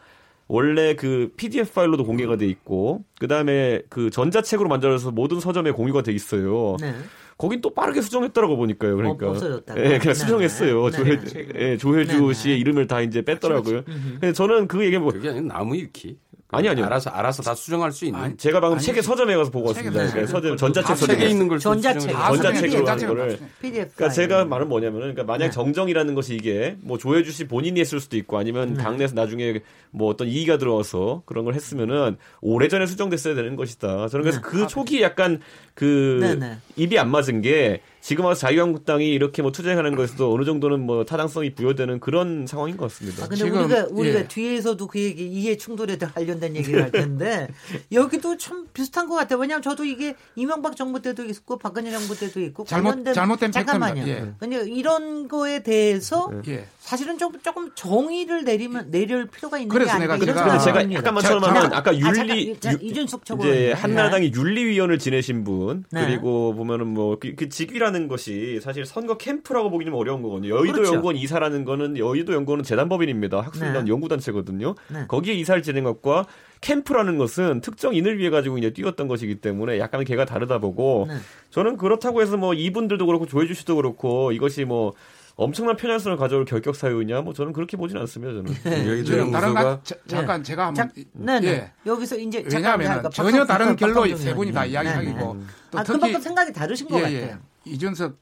[0.47, 6.11] 원래 그 PDF 파일로도 공개가 돼 있고 그다음에 그 전자책으로 만들어서 모든 서점에 공유가 돼
[6.11, 6.77] 있어요.
[6.79, 6.93] 네.
[7.37, 8.95] 거긴 또 빠르게 수정했더라고 보니까요.
[8.95, 9.29] 그러니까.
[9.29, 10.13] 어, 예, 그냥 네.
[10.13, 10.89] 수정했어요.
[10.89, 10.97] 네.
[10.97, 11.47] 조혜, 네.
[11.55, 12.33] 예, 조혜주 네.
[12.33, 13.83] 씨의 이름을 다 이제 뺐더라고요.
[13.83, 15.11] 근데 저는 그 얘기는 뭐.
[15.11, 16.17] 그게 아니라 나무 위키.
[16.51, 16.85] 아니 아니요.
[16.85, 18.19] 알아서 알아서 다 수정할 수 있는.
[18.19, 20.05] 아니, 제가 방금 책에 서점에 가서 보고 왔습니다.
[20.05, 23.39] 그러니까 서점 전자책 서점에 있는 걸 전자책 전자책으로 하는 거를.
[23.59, 25.51] 그러니까 제가 말은 뭐냐면은 그러니까 만약 네.
[25.51, 28.83] 정정이라는 것이 이게 뭐 조혜주 씨 본인이 했을 수도 있고 아니면 네.
[28.83, 34.07] 당내에서 나중에 뭐 어떤 이의가 들어와서 그런 걸 했으면은 오래전에 수정됐어야 되는 것이다.
[34.07, 34.47] 저는 그래서 네.
[34.47, 35.41] 그 초기 약간
[35.73, 36.57] 그 네, 네.
[36.75, 41.55] 입이 안 맞은 게 지금 와서 자유한국당이 이렇게 뭐 투쟁하는 것에도 어느 정도는 뭐 타당성이
[41.55, 43.25] 부여되는 그런 상황인 것 같습니다.
[43.25, 44.27] 아, 근데 우리가 우리가 예.
[44.27, 47.47] 뒤에서도 그 얘기 이해 충돌에 관련된 얘기를 할 텐데
[47.91, 49.39] 여기도 참 비슷한 것 같아요.
[49.39, 54.07] 왜냐하면 저도 이게 이명박 정부 때도 있고 박근혜 정부 때도 있고 잘못 잘못된 잠깐만요.
[54.07, 54.33] 예.
[54.37, 56.67] 근데 이런 거에 대해서 예.
[56.77, 61.73] 사실은 좀 조금 정의를 내리면 내릴 필요가 있는 그래서 게 내가 제가, 제가 약간만 설명하면
[61.73, 66.05] 아까 윤리 아, 이준석 이제 한나라당이 윤리위원을 지내신 분 네.
[66.05, 70.55] 그리고 보면은 뭐 그 그 직위라는 것이 사실 선거 캠프라고 보기 좀 어려운 거거든요.
[70.55, 70.93] 여의도 그렇죠.
[70.95, 73.41] 연구원 이사라는 거는 여의도 연구원은 재단법인입니다.
[73.41, 73.91] 학술단 네.
[73.91, 74.75] 연구단체거든요.
[74.89, 75.05] 네.
[75.07, 76.25] 거기에 이사를 지낸 것과
[76.61, 81.15] 캠프라는 것은 특정 인을 위해 가지고 이제 뛰었던 것이기 때문에 약간 개가 다르다 보고 네.
[81.49, 84.93] 저는 그렇다고 해서 뭐 이분들도 그렇고 조혜주 씨도 그렇고 이것이 뭐
[85.37, 87.21] 엄청난 편향성을 가져올 결격 사유냐?
[87.21, 88.33] 뭐 저는 그렇게 보진 않습니다.
[88.33, 88.53] 저는.
[88.63, 88.89] 네.
[88.89, 89.31] 여기 네.
[89.31, 90.43] 다른 가, 자, 잠깐 네.
[90.43, 91.47] 제가 한번 네, 네.
[91.47, 91.71] 예.
[91.85, 95.45] 여기서 이제 왜냐하면 전혀 다른 결로 세 분이 다 이야기하기고 네, 네.
[95.71, 97.21] 또 아, 특히 그만큼 생각이 다르신 것 예, 예.
[97.21, 97.39] 같아요.
[97.65, 98.17] 이준석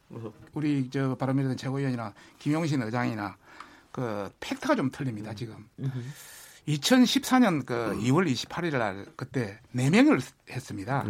[0.54, 3.38] 우리 저 바른미래당 최고위원이나 김용신 의장이나
[3.92, 5.34] 그 팩트가 좀 틀립니다.
[5.34, 5.68] 지금.
[6.68, 11.06] 2014년 그 2월 28일 날 그때 4명을 했습니다.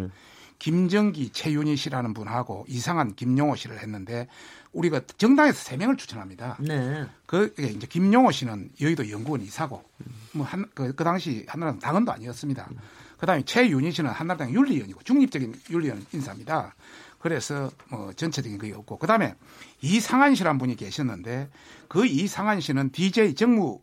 [0.59, 4.27] 김정기, 최윤희 씨라는 분하고 이상한 김용호 씨를 했는데
[4.71, 6.57] 우리가 정당에서 세 명을 추천합니다.
[6.61, 7.05] 네.
[7.25, 9.83] 그 이제 김용호 씨는 여의도 연구원 이사고
[10.31, 12.69] 뭐한그 그 당시 한나라당 당원도 아니었습니다.
[13.17, 16.73] 그다음에 최윤희 씨는 한나라당 윤리위원이고 중립적인 윤리위원 인사입니다.
[17.23, 19.35] 그래서 뭐 전체적인 그게 없고 그다음에
[19.79, 21.49] 이상한 씨란 분이 계셨는데
[21.87, 23.79] 그 이상한 씨는 DJ 정무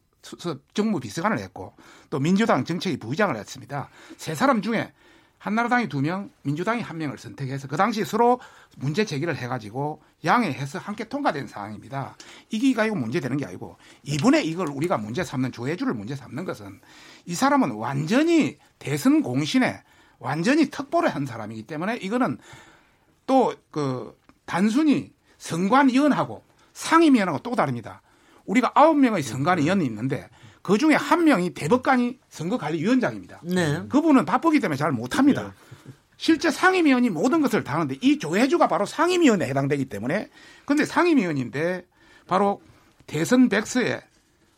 [0.74, 1.72] 정무 비서관을 했고
[2.10, 3.88] 또 민주당 정책위 부의장을 했습니다.
[4.18, 4.92] 세 사람 중에
[5.38, 8.40] 한나라당이 두 명, 민주당이 한 명을 선택해서 그 당시 서로
[8.76, 12.16] 문제 제기를 해가지고 양해해서 함께 통과된 상황입니다.
[12.50, 16.78] 이게 가지고 문제되는 게 아니고 이번에 이걸 우리가 문제 삼는 조혜주를 문제 삼는 것은
[17.24, 19.82] 이 사람은 완전히 대선 공신에
[20.18, 22.36] 완전히 특보를 한 사람이기 때문에 이거는
[23.30, 28.02] 또 그 단순히 선관위원하고 상임위원하고 또 다릅니다.
[28.44, 30.28] 우리가 아홉 명의 선관위원이 있는데
[30.60, 33.40] 그 중에 한 명이 대법관이 선거관리위원장입니다.
[33.44, 33.84] 네.
[33.88, 35.54] 그분은 바쁘기 때문에 잘 못합니다.
[36.16, 40.28] 실제 상임위원이 모든 것을 다 하는데 이 조혜주가 바로 상임위원에 해당되기 때문에
[40.66, 41.86] 근데 상임위원인데
[42.26, 42.60] 바로
[43.06, 44.02] 대선 백서에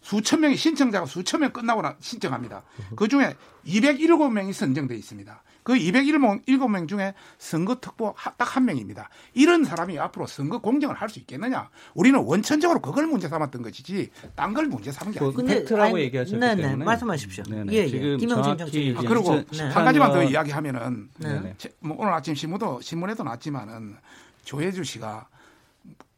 [0.00, 2.62] 수천 명의 신청자가 수천 명 끝나고 나 신청합니다.
[2.96, 5.42] 그 중에 207명이 선정돼 있습니다.
[5.62, 9.08] 그 207명 중에 선거특보 딱 한 명입니다.
[9.34, 11.68] 이런 사람이 앞으로 선거 공정을 할 수 있겠느냐?
[11.94, 15.44] 우리는 원천적으로 그걸 문제 삼았던 것이지 딴 걸 문제 삼은 게그 아니고.
[15.46, 16.84] 팩트라고 얘기하셨기 네네, 때문에.
[16.84, 17.44] 말씀하십시오.
[17.44, 17.72] 네네.
[17.72, 17.88] 예, 예.
[17.88, 18.94] 지금 김영진 정치.
[18.98, 19.68] 아, 그리고 네.
[19.70, 21.54] 한 가지만 더 이야기하면은 네.
[21.80, 23.96] 뭐 오늘 아침 신문도 신문에도 났지만은
[24.44, 25.28] 조혜주 씨가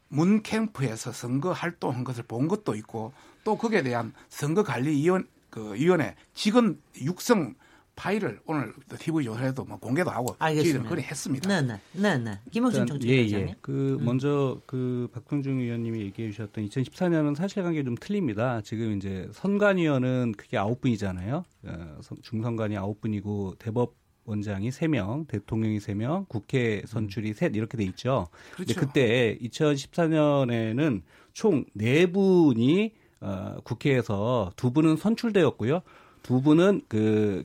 [0.09, 5.75] 문 캠프에서 선거 활동한 것을 본 것도 있고 또 거기에 대한 선거 관리 위원 그
[5.75, 7.55] 위원회 직원 육성
[7.97, 11.49] 파일을 오늘 TV 조사에도 뭐 공개도 하고 저희들은 그래 했습니다.
[11.49, 11.81] 네네.
[11.93, 12.41] 네네.
[12.51, 13.15] 김홍준 총재님.
[13.15, 13.55] 예, 예.
[13.61, 14.05] 그 음.
[14.05, 18.61] 먼저 그 박병중 의원님이 얘기해 주셨던 2014년은 사실관계 좀 틀립니다.
[18.63, 21.45] 지금 이제 선관위원은 크게 아홉 분이잖아요.
[21.67, 23.95] 어, 중선관이 아홉 분이고 대법
[24.27, 27.35] 원장이 3명, 대통령이 3명, 국회 선출이 음.
[27.35, 28.29] 셋 이렇게 돼 있죠.
[28.55, 28.75] 그렇죠.
[28.75, 31.03] 근데 그때 2014년에는
[31.33, 35.83] 총 4분이 어, 국회에서 두 분은 선출되었고요.
[36.23, 37.45] 두 분은 그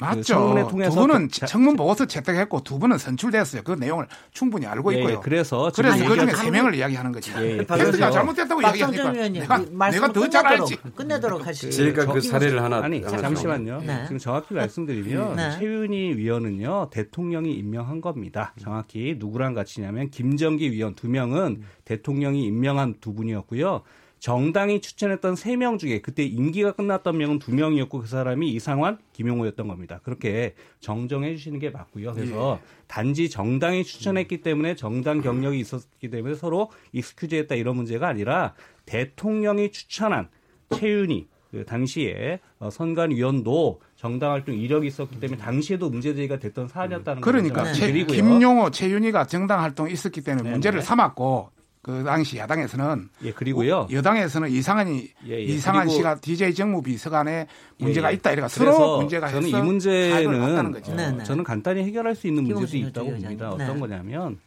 [0.00, 0.22] 맞죠.
[0.22, 3.62] 청문회 통해서 두 분은 그, 청문 보고서 채택했고 두 분은 선출됐어요.
[3.62, 5.14] 그 내용을 충분히 알고 예, 있고요.
[5.14, 7.32] 예, 그래서 그래서 그 중에 세 명을 이야기하는 거지.
[7.38, 7.64] 예, 예.
[7.64, 9.58] 가 잘못됐다고 이야기하니까 내가
[9.90, 10.76] 내가 더 잘 알지.
[10.94, 11.70] 끝내도록 하시.
[11.70, 13.82] 제가 그 사례를 하나 아니 잠시만요.
[13.84, 14.04] 네.
[14.04, 15.58] 지금 정확히 말씀드리면 네.
[15.58, 18.54] 최윤희 위원은요 대통령이 임명한 겁니다.
[18.60, 23.82] 정확히 누구랑 같이냐면 김정기 위원 두 명은 대통령이 임명한 두 분이었고요.
[24.20, 29.66] 정당이 추천했던 세 명 중에 그때 임기가 끝났던 명은 두 명이었고 그 사람이 이상환, 김용호였던
[29.66, 30.00] 겁니다.
[30.04, 32.12] 그렇게 정정해 주시는 게 맞고요.
[32.14, 32.66] 그래서 예.
[32.86, 38.54] 단지 정당이 추천했기 때문에 정당 경력이 있었기 때문에 서로 익스큐즈했다 이런 문제가 아니라
[38.86, 40.28] 대통령이 추천한
[40.74, 47.72] 최윤희 그 당시에 어, 선관위원도 정당 활동 이력이 있었기 때문에 당시에도 문제제기가 됐던 사안이었다는 그러니까
[47.72, 48.04] 네.
[48.04, 50.86] 김용호, 최윤희가 정당 활동이 있었기 때문에 네 문제를 네.
[50.86, 51.50] 삼았고
[51.82, 55.40] 그 당시 야당에서는 예 그리고요 여당에서는 이상한이 예, 예.
[55.40, 57.46] 이상한 씨가 DJ 정무 비서관에
[57.78, 58.16] 문제가 예, 예.
[58.16, 63.10] 있다 이래가 서로 문제가 저는 이 문제는 어, 저는 간단히 해결할 수 있는 문제도 있다고
[63.10, 63.50] 봅니다.
[63.50, 63.80] 어떤 네.
[63.80, 64.38] 거냐면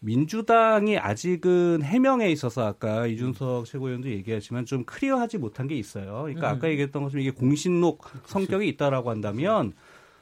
[0.00, 6.22] 민주당이 아직은 해명에 있어서 아까 이준석 최고위원도 얘기하지만 좀 클리어하지 못한 게 있어요.
[6.22, 6.56] 그러니까 음.
[6.56, 9.72] 아까 얘기했던 것처럼 이게 공신록 성격이 있다라고 한다면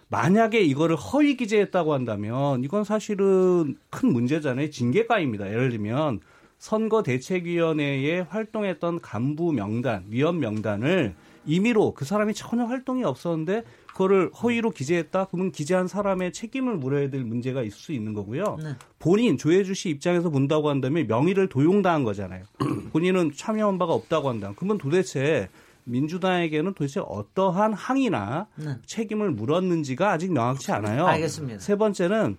[0.08, 4.70] 만약에 이거를 허위 기재했다고 한다면 이건 사실은 큰 문제잖아요.
[4.70, 5.48] 징계가입니다.
[5.48, 6.20] 예를 들면
[6.58, 11.14] 선거대책위원회에 활동했던 간부 명단, 위원 명단을
[11.46, 15.26] 임의로 그 사람이 전혀 활동이 없었는데 그거를 허위로 기재했다?
[15.30, 18.58] 그러면 기재한 사람의 책임을 물어야 될 문제가 있을 수 있는 거고요.
[18.62, 18.74] 네.
[18.98, 22.44] 본인 조혜주 씨 입장에서 본다고 한다면 명의를 도용당한 거잖아요.
[22.92, 24.52] 본인은 참여한 바가 없다고 한다.
[24.56, 25.48] 그러면 도대체
[25.84, 28.78] 민주당에게는 도대체 어떠한 항의나 네.
[28.86, 31.06] 책임을 물었는지가 아직 명확치 않아요.
[31.06, 31.60] 알겠습니다.
[31.60, 32.36] 세 번째는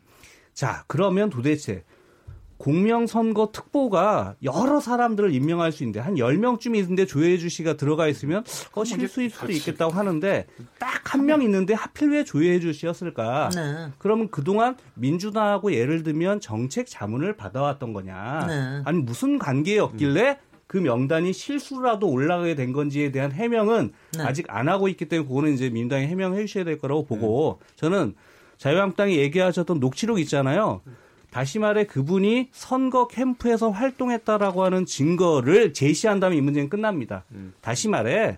[0.53, 1.83] 자 그러면 도대체
[2.57, 8.83] 공명선거 특보가 여러 사람들을 임명할 수 있는데 한 10명쯤 있는데 조혜주 씨가 들어가 있으면 어,
[8.83, 10.45] 실수일 수도 있겠다고 하는데
[10.79, 13.49] 딱 한 명 있는데 하필 왜 조혜주 씨였을까?
[13.55, 13.87] 네.
[13.99, 18.45] 그러면 그동안 민주당하고 예를 들면 정책 자문을 받아왔던 거냐?
[18.47, 18.81] 네.
[18.85, 24.23] 아니 무슨 관계였길래 그 명단이 실수라도 올라가게 된 건지에 대한 해명은 네.
[24.23, 27.65] 아직 안 하고 있기 때문에 그거는 이제 민주당이 해명해 주셔야 될 거라고 보고 음.
[27.75, 28.15] 저는
[28.57, 30.81] 자유한국당이 얘기하셨던 녹취록 있잖아요.
[31.35, 37.25] 다시 말해 그분이 선거 캠프에서 활동했다라고 하는 증거를 제시한다면 이 문제는 끝납니다.
[37.33, 37.53] 음.
[37.59, 38.37] 다시 말해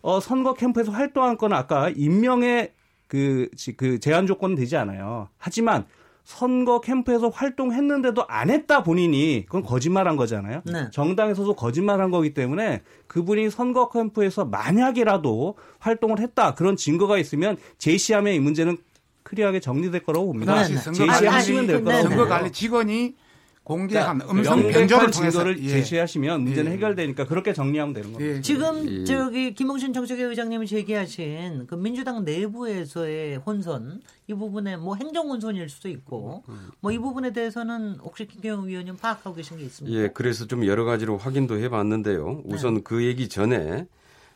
[0.00, 2.72] 어, 선거 캠프에서 활동한 건 아까 임명의
[3.08, 5.28] 그, 그 제한 조건은 되지 않아요.
[5.36, 5.84] 하지만
[6.24, 10.62] 선거 캠프에서 활동했는데도 안 했다 본인이 그건 거짓말한 거잖아요.
[10.64, 10.88] 네.
[10.92, 18.40] 정당에서도 거짓말한 거기 때문에 그분이 선거 캠프에서 만약이라도 활동을 했다 그런 증거가 있으면 제시하면 이
[18.40, 18.78] 문제는
[19.22, 20.62] 클리어하게 정리될 거라고 봅니다.
[20.66, 20.92] 네, 네.
[20.92, 22.08] 제시하시면 될 거라고.
[22.08, 23.14] 선거관리 직원이
[23.62, 25.68] 공개한 그러니까 음성 변조를 증거를 예.
[25.68, 26.76] 제시하시면 문제는 예.
[26.76, 28.36] 해결되니까 그렇게 정리하면 되는 겁니다.
[28.38, 28.40] 예.
[28.40, 29.04] 지금 예.
[29.04, 35.88] 저기 김홍신 정책위 의장님이 제기하신 그 민주당 내부에서의 혼선 이 부분에 뭐 행정 혼선일 수도
[35.88, 36.42] 있고
[36.80, 39.96] 뭐 이 부분에 대해서는 혹시 김경호 위원님 파악하고 계신 게 있습니까?
[40.00, 42.42] 예, 그래서 좀 여러 가지로 확인도 해봤는데요.
[42.46, 42.80] 우선 네.
[42.82, 43.86] 그 얘기 전에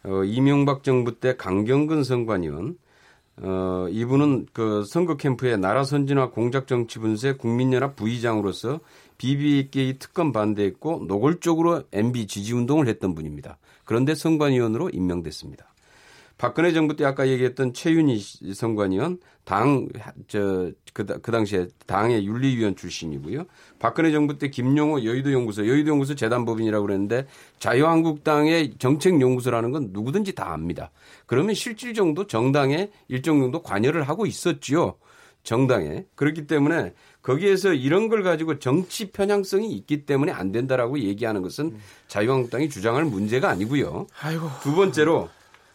[0.05, 2.77] 어, 이명박 정부 때 강경근 선관위원
[3.43, 8.81] 어, 이분은 그 선거 캠프의 나라 선진화 공작 정치 분쇄 국민연합 부의장으로서
[9.19, 13.59] BBK 특검 반대했고 노골적으로 MB 지지 운동을 했던 분입니다.
[13.85, 15.74] 그런데 선관위원으로 임명됐습니다.
[16.45, 23.47] 박근혜 정부 때 아까 얘기했던 최윤희 선관위원 당저그 그 당시에 당의 윤리위원 출신이고요.
[23.79, 27.27] 박근혜 정부 때 김용호 여의도 연구소 여의도 연구소 재단법인이라고 그랬는데
[27.61, 30.91] 자유한국당의 정책 연구소라는 건 누구든지 다 압니다.
[31.25, 34.97] 그러면 실질 정도 정당에 일정 정도 관여를 하고 있었지요.
[35.45, 41.79] 정당에 그렇기 때문에 거기에서 이런 걸 가지고 정치 편향성이 있기 때문에 안 된다라고 얘기하는 것은
[42.07, 44.09] 자유한국당이 주장할 문제가 아니고요.
[44.21, 44.51] 아이고.
[44.63, 45.31] 두 번째로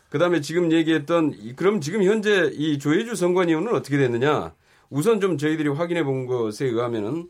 [0.09, 4.53] 그다음에 지금 얘기했던 그럼 지금 현재 이 조혜주 선관위원은 어떻게 됐느냐?
[4.89, 7.29] 우선 좀 저희들이 확인해 본 것에 의하면은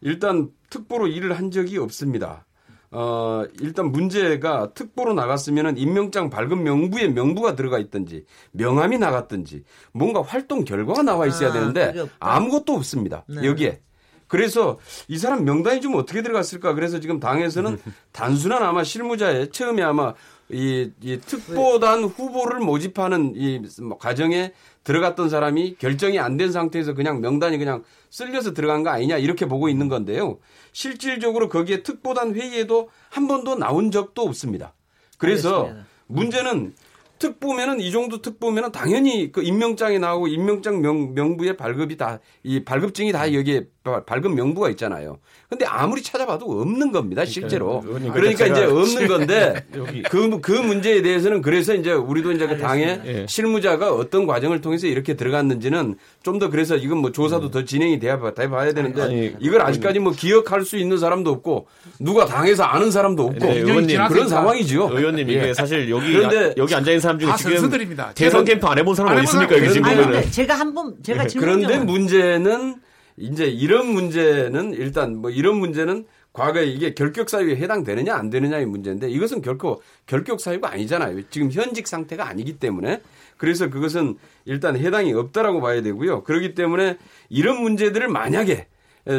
[0.00, 2.44] 일단 특보로 일을 한 적이 없습니다.
[2.90, 10.64] 어, 일단 문제가 특보로 나갔으면은 임명장 발급 명부에 명부가 들어가 있든지 명함이 나갔든지 뭔가 활동
[10.64, 13.24] 결과가 나와 있어야 아, 되는데 아무것도 없습니다.
[13.28, 13.44] 네.
[13.44, 13.80] 여기에.
[14.28, 16.74] 그래서 이 사람 명단이 좀 어떻게 들어갔을까?
[16.74, 17.78] 그래서 지금 당에서는
[18.12, 20.14] 단순한 아마 실무자의 처음에 아마
[20.50, 24.52] 이, 이 특보단 후보를 모집하는 이뭐 과정에
[24.84, 29.68] 들어갔던 사람이 결정이 안 된 상태에서 그냥 명단이 그냥 쓸려서 들어간 거 아니냐 이렇게 보고
[29.68, 30.38] 있는 건데요.
[30.72, 34.74] 실질적으로 거기에 특보단 회의에도 한 번도 나온 적도 없습니다.
[35.18, 35.86] 그래서 알겠습니다.
[36.08, 36.74] 문제는
[37.18, 43.10] 특보면은 이 정도 특보면은 당연히 그 임명장이 나오고 임명장 명, 명부에 발급이 다 이 발급증이
[43.12, 43.68] 다 여기에
[44.06, 45.18] 발급 명부가 있잖아요.
[45.48, 47.80] 근데 아무리 찾아봐도 없는 겁니다, 실제로.
[47.80, 49.64] 그러니까, 그러니까 이제 없는 건데
[50.10, 53.26] 그, 그 문제에 대해서는 그래서 이제 우리도 이제 그 당의 예.
[53.28, 57.50] 실무자가 어떤 과정을 통해서 이렇게 들어갔는지는 좀 더 그래서 이건 뭐 조사도 음.
[57.50, 61.66] 더 진행이 돼야, 봐야 되는데 아니, 이걸 아직까지 뭐 기억할 수 있는 사람도 없고
[61.98, 64.90] 누가 당에서 아는 사람도 없고 네, 의원님, 그런 상황이죠.
[64.92, 65.54] 의원님 이게 예.
[65.54, 68.12] 사실 여기 그런데 여기 앉아 있는 사람 중에 지금 선수들입니다.
[68.14, 69.56] 대선 캠프 안 해본 사람 있습니까?
[69.56, 71.28] 여기 지금 보면 제가 한번 제가 예.
[71.28, 72.76] 질문 그런데 문제는
[73.16, 79.08] 이제 이런 문제는 일단 뭐 이런 문제는 과거에 이게 결격 사유에 해당되느냐 안 되느냐의 문제인데
[79.08, 81.28] 이것은 결코 결격 사유가 아니잖아요.
[81.30, 83.00] 지금 현직 상태가 아니기 때문에
[83.38, 86.24] 그래서 그것은 일단 해당이 없다라고 봐야 되고요.
[86.24, 86.98] 그렇기 때문에
[87.30, 88.66] 이런 문제들을 만약에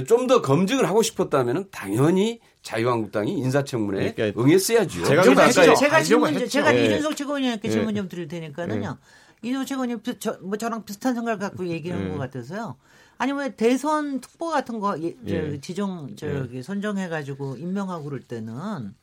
[0.06, 5.06] 좀 더 검증을 하고 싶었다면 당연히 자유한국당이 인사청문회에 그러니까 응했어야죠.
[5.06, 6.86] 제가 제가, 제가, 제가 질문 제가 네.
[6.86, 7.70] 이준석 최고위원께 네.
[7.70, 8.98] 질문 좀 드릴 테니까는요.
[9.42, 9.48] 네.
[9.48, 12.12] 이준석 최고위원 저, 뭐 저랑 비슷한 생각을 갖고 얘기하는 네.
[12.12, 12.76] 것 같아서요.
[13.18, 15.60] 아니 왜 대선 특보 같은 거 예, 예.
[15.60, 16.62] 지정 저기 예.
[16.62, 18.94] 선정해 가지고 임명하고 그럴 때는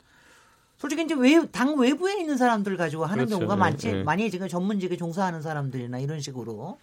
[0.76, 3.38] 솔직히 이제 외, 당 외부에 있는 사람들 가지고 하는 그렇죠.
[3.38, 4.02] 경우가 많지 예.
[4.02, 6.78] 많이 지금 전문직에 종사하는 사람들이나 이런 식으로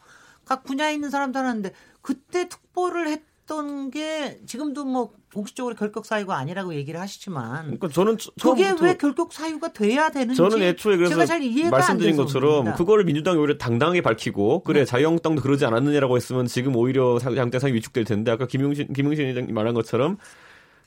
[0.46, 6.38] 각 분야에 있는 사람들 하는데 그때 특보를 했 던 게 지금도 뭐 공식적으로 결격 사유가
[6.38, 11.26] 아니라고 얘기를 하시지만 그러니까 저는 그게 왜 결격 사유가 돼야 되는지 저는 애초에 그래서 제가
[11.26, 14.86] 잘 이해가 말씀드린 것처럼 그거를 민주당이 오히려 당당하게 밝히고 그래 네.
[14.86, 20.18] 자유한국당도 그러지 않았느냐라고 했으면 지금 오히려 양대상이 위축될 텐데 아까 김용신 김용신 의장님 말한 것처럼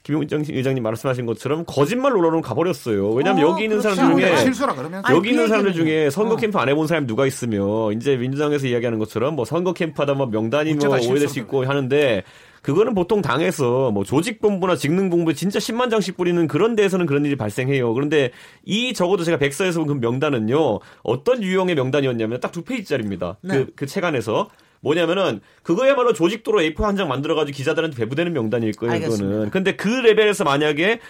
[0.03, 3.11] 김용신 의장님 말씀하신 것처럼 거짓말 논란으로 가버렸어요.
[3.13, 3.97] 왜냐하면 어, 여기 있는 그렇죠.
[3.97, 6.37] 사람들 중에 실수라 그러면 여기 있는 사람들 중에 선거 어.
[6.37, 10.27] 캠프 안 해본 사람이 누가 있으면 이제 민주당에서 이야기하는 것처럼 뭐 선거 캠프 하다 뭐
[10.27, 12.23] 명단이 뭐 오해될 수 있고 하는데
[12.65, 17.93] 그거는 보통 당에서 뭐 조직본부나 직능본부에 진짜 10만 장씩 뿌리는 그런 데에서는 그런 일이 발생해요.
[17.93, 18.31] 그런데
[18.65, 20.81] 이 적어도 제가 백서에서 본 그 명단은요.
[21.03, 23.37] 어떤 유형의 명단이었냐면 딱 두 페이지짜리입니다.
[23.43, 23.55] 그, 네.
[23.67, 24.49] 그, 그 책 안에서.
[24.81, 28.93] 뭐냐면은 그거야말로 조직도로 A4 한 장 만들어가지고 기자들한테 배부되는 명단일 거예요.
[28.95, 29.27] 알겠습니다.
[29.29, 29.51] 그거는.
[29.51, 31.01] 근데 그 레벨에서 만약에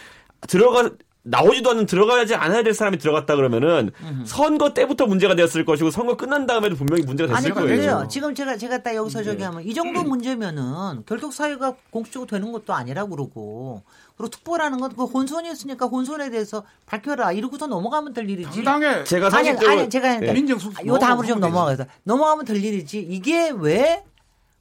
[0.49, 0.91] 들어가
[1.25, 4.25] 나오지도 않는 들어가야지 않아야 될 사람이 들어갔다 그러면은 음흠.
[4.27, 7.99] 선거 때부터 문제가 되었을 것이고 선거 끝난 다음에도 분명히 문제가 됐을 아니, 거예요.
[7.99, 9.25] 아니 지금 제가 제가 딱 여기서 네.
[9.25, 13.83] 저기 하면 이 정도 문제면은 결격 사유가 공식적으로 되는 것도 아니라 그러고
[14.17, 18.63] 그리고 특보라는 건 그 혼선이었으니까 혼선에 대해서 밝혀라 이러고서 넘어가면 될 일이지.
[18.63, 19.03] 당당해.
[19.05, 20.33] 제가 사실 아니, 아니 제가 네.
[20.33, 23.01] 민정수석 요 다음으로 좀 넘어가서 넘어가면 될 일이지.
[23.01, 24.05] 이게 왜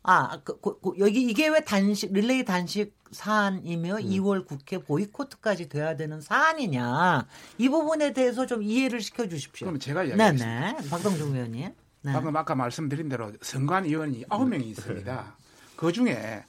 [0.03, 4.01] 아, 그, 그, 그, 여기 이게 왜 단식 릴레이 단식 사안이며 음.
[4.01, 7.25] 2월 국회 보이코트까지 돼야 되는 사안이냐
[7.57, 9.67] 이 부분에 대해서 좀 이해를 시켜 주십시오.
[9.67, 10.71] 그럼 제가 이야기하겠습니다.
[10.73, 10.89] 네네.
[10.89, 11.71] 박동중 의원님.
[12.01, 12.11] 네.
[12.11, 15.37] 방금 아까 말씀드린 대로 선관 위원이 9명이 있습니다.
[15.77, 16.43] 그 중에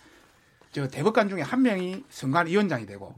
[0.72, 3.14] 저 대법관 중에 한 명이 선관 위원장이 되고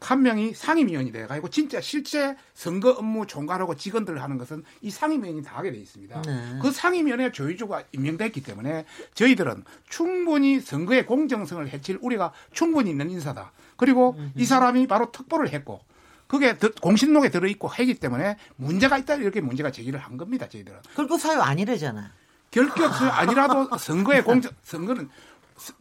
[0.00, 5.56] 한 명이 상임위원이 돼가지고 진짜 실제 선거 업무 총괄하고 직원들 하는 것은 이 상임위원이 다
[5.58, 6.22] 하게 돼 있습니다.
[6.22, 6.58] 네.
[6.62, 13.52] 그 상임위원회 조의주가 임명됐기 때문에 저희들은 충분히 선거의 공정성을 해칠 우리가 충분히 있는 인사다.
[13.76, 15.80] 그리고 이 사람이 바로 특보를 했고
[16.28, 20.48] 그게 공신록에 들어있고 하기 때문에 문제가 있다 이렇게 문제가 제기를 한 겁니다.
[20.48, 20.78] 저희들은.
[20.94, 22.08] 결국 사유 아니래잖아요.
[22.52, 25.08] 결격 사유 아니라도 선거의 공정 선거는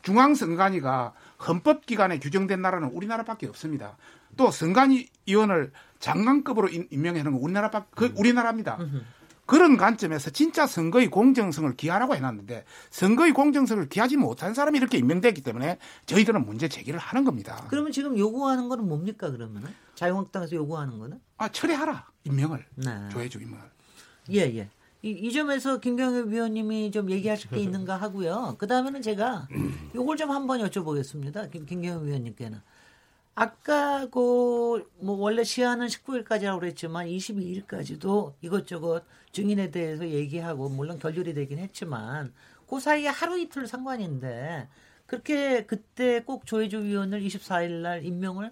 [0.02, 1.14] 중앙선관위가
[1.48, 3.98] 헌법 기관에 규정된 나라는 우리나라밖에 없습니다.
[4.38, 8.78] 또 선관위원을 장관급으로 임명하는 건 우리나라밖에 그 우리나라입니다.
[9.46, 15.78] 그런 관점에서 진짜 선거의 공정성을 기하라고 해놨는데 선거의 공정성을 기하지 못한 사람이 이렇게 임명됐기 때문에
[16.06, 17.66] 저희들은 문제 제기를 하는 겁니다.
[17.70, 21.20] 그러면 지금 요구하는 거는 뭡니까 그러면은 자유한국당에서 요구하는 거는?
[21.38, 23.10] 아 철회하라 임명을 네.
[23.12, 23.64] 조혜주 임명을.
[24.32, 24.70] 예 예.
[25.04, 25.10] 예.
[25.10, 28.56] 이, 이 점에서 김경엽 위원님이 좀 얘기하실 게 있는가 하고요.
[28.58, 29.48] 그 다음에는 제가
[29.96, 31.52] 요걸 좀 한번 여쭤보겠습니다.
[31.52, 32.60] 김, 김경엽 위원님께는.
[33.36, 41.60] 아까 그 뭐 원래 시한은 19일까지라고 그랬지만 22일까지도 이것저것 증인에 대해서 얘기하고 물론 결렬이 되긴
[41.60, 42.34] 했지만
[42.70, 44.68] 그 사이에 하루 이틀 상관인데
[45.08, 48.52] 그렇게 그때 꼭 조혜주 위원을 24일 날 임명을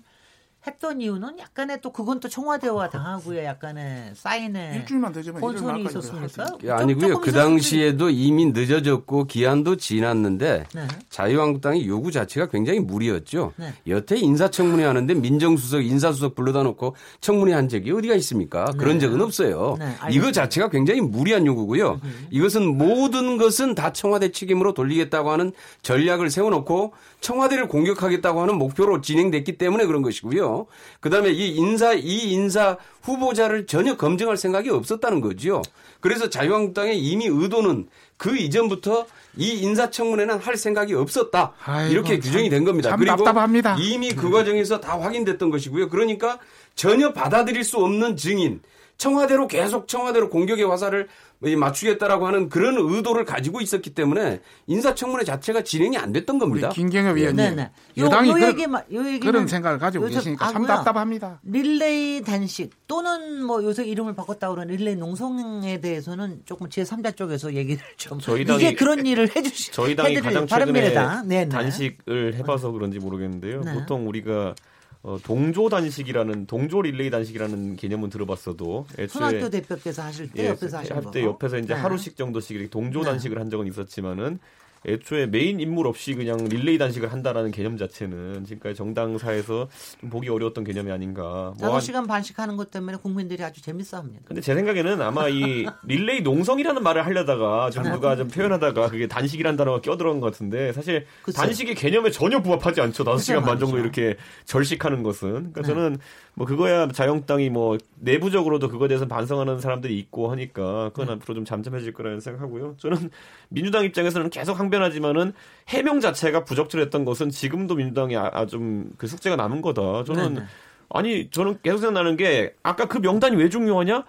[0.70, 6.58] 했던 이유는 약간의 또 그건 또 청와대와 당하고의 약간의 사인에 일주일만 되지만 혼선이 있었습니까?
[6.70, 7.20] 아니고요.
[7.22, 10.88] 그 당시에도 이미 늦어졌고 기한도 지났는데 네.
[11.10, 13.54] 자유한국당의 요구 자체가 굉장히 무리였죠.
[13.58, 13.74] 네.
[13.88, 18.66] 여태 인사청문회 하는데 민정수석, 인사수석 불러다 놓고 청문회 한 적이 어디가 있습니까?
[18.66, 18.78] 네.
[18.78, 19.76] 그런 적은 없어요.
[19.80, 22.00] 네, 이거 자체가 굉장히 무리한 요구고요.
[22.04, 22.28] 음.
[22.30, 25.52] 이것은 모든 것은 다 청와대 책임으로 돌리겠다고 하는
[25.82, 30.59] 전략을 세워놓고 청와대를 공격하겠다고 하는 목표로 진행됐기 때문에 그런 것이고요.
[31.00, 35.62] 그다음에 이 인사 이 인사 후보자를 전혀 검증할 생각이 없었다는 거죠.
[36.00, 39.06] 그래서 자유한국당의 이미 의도는 그 이전부터
[39.38, 41.54] 이 인사청문회는 할 생각이 없었다.
[41.64, 42.96] 아이고, 이렇게 규정이 된 겁니다.
[42.96, 43.78] 그리고 답답합니다.
[43.80, 45.90] 이미 그 과정에서 다 확인됐던 것이고요.
[45.90, 46.40] 그러니까
[46.76, 48.62] 전혀 받아들일 수 없는 증인
[48.98, 51.08] 청와대로 계속 청와대로 공격의 화살을
[51.42, 56.70] 맞추겠다라고 하는 그런 의도를 가지고 있었기 때문에 인사청문회 자체가 진행이 안 됐던 겁니다.
[56.70, 57.56] 김경엽 위원님, 네네.
[57.56, 57.72] 네.
[57.98, 61.40] 여당이 요, 요 얘기만, 요 얘기는 그런 생각을 가지고 계시니까 참 답답합니다.
[61.44, 67.82] 릴레이 단식 또는 뭐 요새 이름을 바꿨다 그러는 릴레이 농성에 대해서는 조금 제3자 쪽에서 얘기를
[67.96, 71.50] 좀 저희 당이, 이게 그런 일을 해주시 저희 당이 가장 최근에 네, 네.
[71.50, 73.62] 단식을 해봐서 그런지 모르겠는데요.
[73.62, 73.74] 네.
[73.74, 74.56] 보통 우리가
[75.02, 80.96] 어, 동조 단식이라는 동조 릴레이 단식이라는 개념은 들어봤어도 애초에 대표께서 하실 때 예, 옆에서 하실
[81.12, 81.80] 때 옆에서 이제 네.
[81.80, 83.12] 하루씩 정도씩 동조 네.
[83.12, 84.40] 단식을 한 적은 있었지만은
[84.88, 89.68] 애초에 메인 인물 없이 그냥 릴레이 단식을 한다라는 개념 자체는 지금까지 정당사에서
[90.00, 91.54] 좀 보기 어려웠던 개념이 아닌가.
[91.60, 94.22] 뭐 5시간 반씩 하는 것 때문에 국민들이 아주 재밌어 합니다.
[94.26, 99.58] 근데 제 생각에는 아마 이 릴레이 농성이라는 말을 하려다가 좀 누가 좀 표현하다가 그게 단식이라는
[99.58, 101.42] 단어가 껴들어간 것 같은데 사실 그쵸.
[101.42, 103.04] 단식의 개념에 전혀 부합하지 않죠.
[103.04, 104.16] 5시간 반 정도 이렇게
[104.46, 105.30] 절식하는 것은.
[105.30, 105.68] 그러니까 네.
[105.68, 105.98] 저는
[106.36, 111.14] 뭐 그거야 자영당이 뭐 내부적으로도 그거에 대해서 반성하는 사람들이 있고 하니까 그건 네.
[111.14, 112.76] 앞으로 좀 잠잠해질 거라는 생각하고요.
[112.78, 113.10] 저는
[113.50, 115.34] 민주당 입장에서는 계속 항변하지만은
[115.68, 120.04] 해명 자체가 부적절했던 것은 지금도 민주당이 아, 아 좀그 숙제가 남은 거다.
[120.06, 120.46] 저는 네, 네.
[120.90, 124.06] 아니 저는 계속 생각나는 게 아까 그 명단이 왜 중요하냐?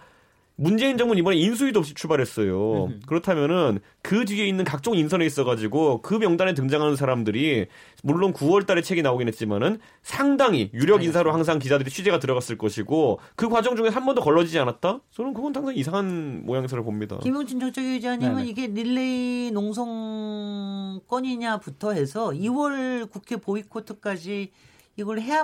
[0.61, 2.85] 문재인 정부는 이번에 인수위도 없이 출발했어요.
[2.85, 3.01] 음.
[3.07, 7.67] 그렇다면은 그 뒤에 있는 각종 인선에 있어가지고 그 명단에 등장하는 사람들이
[8.03, 13.75] 물론 9월달에 책이 나오긴 했지만은 상당히 유력 인사로 항상 기자들이 취재가 들어갔을 것이고 그 과정
[13.75, 15.01] 중에 한 번도 걸러지지 않았다?
[15.13, 17.17] 저는 그건 상당히 이상한 모양새를 봅니다.
[17.23, 18.45] 김용진 정책위원장님은.
[18.45, 24.53] 이게 릴레이 농성 건이냐부터 해서 2월 국회 보이코트까지
[24.99, 25.43] 이걸 해야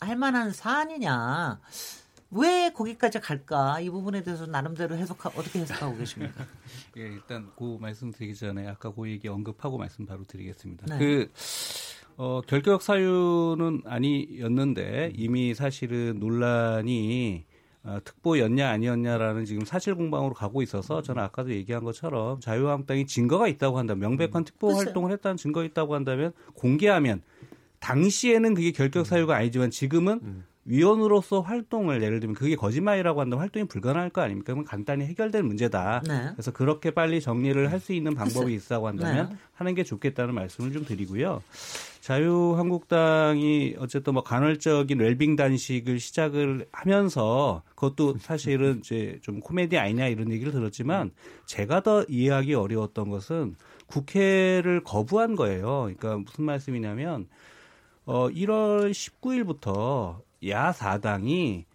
[0.00, 1.60] 할 만한 사안이냐.
[2.36, 6.44] 왜 거기까지 갈까 이 부분에 대해서 나름대로 해석 어떻게 해석하고 계십니까?
[6.98, 10.86] 예, 일단 그 말씀 드리기 전에 아까 그 얘기 언급하고 말씀 바로 드리겠습니다.
[10.86, 10.98] 네.
[10.98, 11.30] 그
[12.16, 17.44] 어, 결격 사유는 아니었는데 이미 사실은 논란이
[17.84, 23.78] 어, 특보였냐 아니었냐라는 지금 사실 공방으로 가고 있어서 저는 아까도 얘기한 것처럼 자유한국당이 증거가 있다고
[23.78, 24.44] 한다면 명백한 음.
[24.44, 24.84] 특보 글쎄.
[24.84, 27.22] 활동을 했다는 증거 있다고 한다면 공개하면
[27.78, 30.44] 당시에는 그게 결격 사유가 아니지만 지금은 음.
[30.66, 34.46] 위원으로서 활동을 예를 들면 그게 거짓말이라고 한다면 활동이 불가능할 거 아닙니까?
[34.46, 36.02] 그러면 간단히 해결될 문제다.
[36.06, 36.30] 네.
[36.32, 39.36] 그래서 그렇게 빨리 정리를 할 수 있는 방법이 있다고 한다면 네.
[39.52, 41.40] 하는 게 좋겠다는 말씀을 좀 드리고요.
[42.00, 50.32] 자유한국당이 어쨌든 뭐 간헐적인 웰빙 단식을 시작을 하면서 그것도 사실은 이제 좀 코미디 아니냐 이런
[50.32, 51.10] 얘기를 들었지만
[51.46, 55.82] 제가 더 이해하기 어려웠던 것은 국회를 거부한 거예요.
[55.82, 57.26] 그러니까 무슨 말씀이냐면
[58.04, 61.66] 어 1월 19일부터 야사당이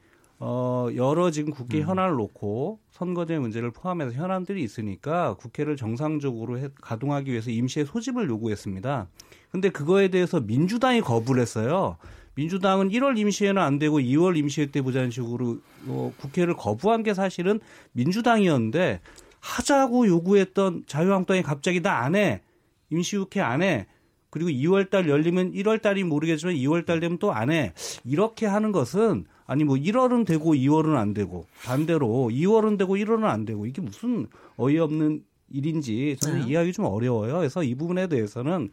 [0.44, 1.88] 어, 여러 지금 국회 음.
[1.88, 9.08] 현안을 놓고 선거제 문제를 포함해서 현안들이 있으니까 국회를 정상적으로 해, 가동하기 위해서 임시의 소집을 요구했습니다.
[9.52, 11.98] 근데 그거에 대해서 민주당이 거부를 했어요.
[12.34, 17.60] 민주당은 1월 임시회는 안 되고 2월 임시회 때 보자는 식으로 어, 국회를 거부한 게 사실은
[17.92, 19.02] 민주당이었는데
[19.42, 22.42] 하자고 요구했던 자유한국당이 갑자기 나 안 해.
[22.90, 23.86] 임시국회 안 해.
[24.32, 27.74] 그리고 2월 달 열리면 1월 달이 모르겠지만 2월 달 되면 또 안 해.
[28.04, 33.46] 이렇게 하는 것은 아니 뭐 1월은 되고 2월은 안 되고 반대로 2월은 되고 1월은 안
[33.46, 34.28] 되고 이게 무슨
[34.58, 36.48] 어이없는 일인지 저는 네.
[36.48, 37.38] 이해하기 좀 어려워요.
[37.38, 38.70] 그래서 이 부분에 대해서는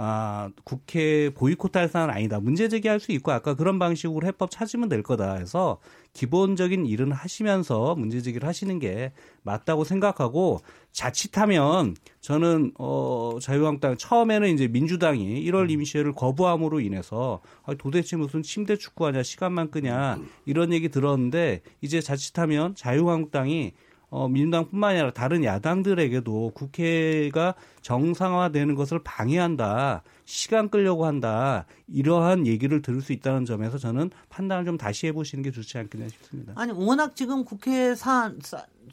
[0.00, 2.38] 아, 국회 보이콧할 사안은 아니다.
[2.38, 5.80] 문제 제기할 수 있고 아까 그런 방식으로 해법 찾으면 될 거다 해서
[6.12, 10.60] 기본적인 일은 하시면서 문제 제기를 하시는 게 맞다고 생각하고
[10.92, 18.76] 자칫하면 저는 어 자유한국당 처음에는 이제 민주당이 1월 임시회를 거부함으로 인해서 아, 도대체 무슨 침대
[18.76, 23.72] 축구하냐 시간만 끄냐 이런 얘기 들었는데 이제 자칫하면 자유한국당이
[24.10, 33.02] 어, 민주당뿐만 아니라 다른 야당들에게도 국회가 정상화되는 것을 방해한다, 시간 끌려고 한다, 이러한 얘기를 들을
[33.02, 36.54] 수 있다는 점에서 저는 판단을 좀 다시 해보시는 게 좋지 않겠나 싶습니다.
[36.56, 38.38] 아니, 워낙 지금 국회에 사안,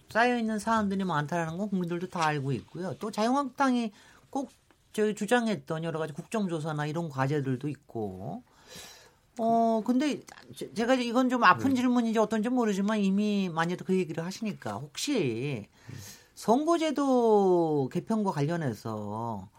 [0.10, 2.94] 쌓여 있는 사안들이 많다라는 건 국민들도 다 알고 있고요.
[3.00, 3.92] 또 자유한국당이
[4.30, 4.52] 꼭
[4.92, 8.44] 저희 주장했던 여러 가지 국정조사나 이런 과제들도 있고
[9.40, 10.22] 어, 근데
[10.76, 11.76] 제가 이건 좀 아픈 네.
[11.76, 15.68] 질문인지 어떤지 모르지만 이미 많이들 그 얘기를 하시니까 혹시
[16.36, 19.50] 선거제도 개편과 관련해서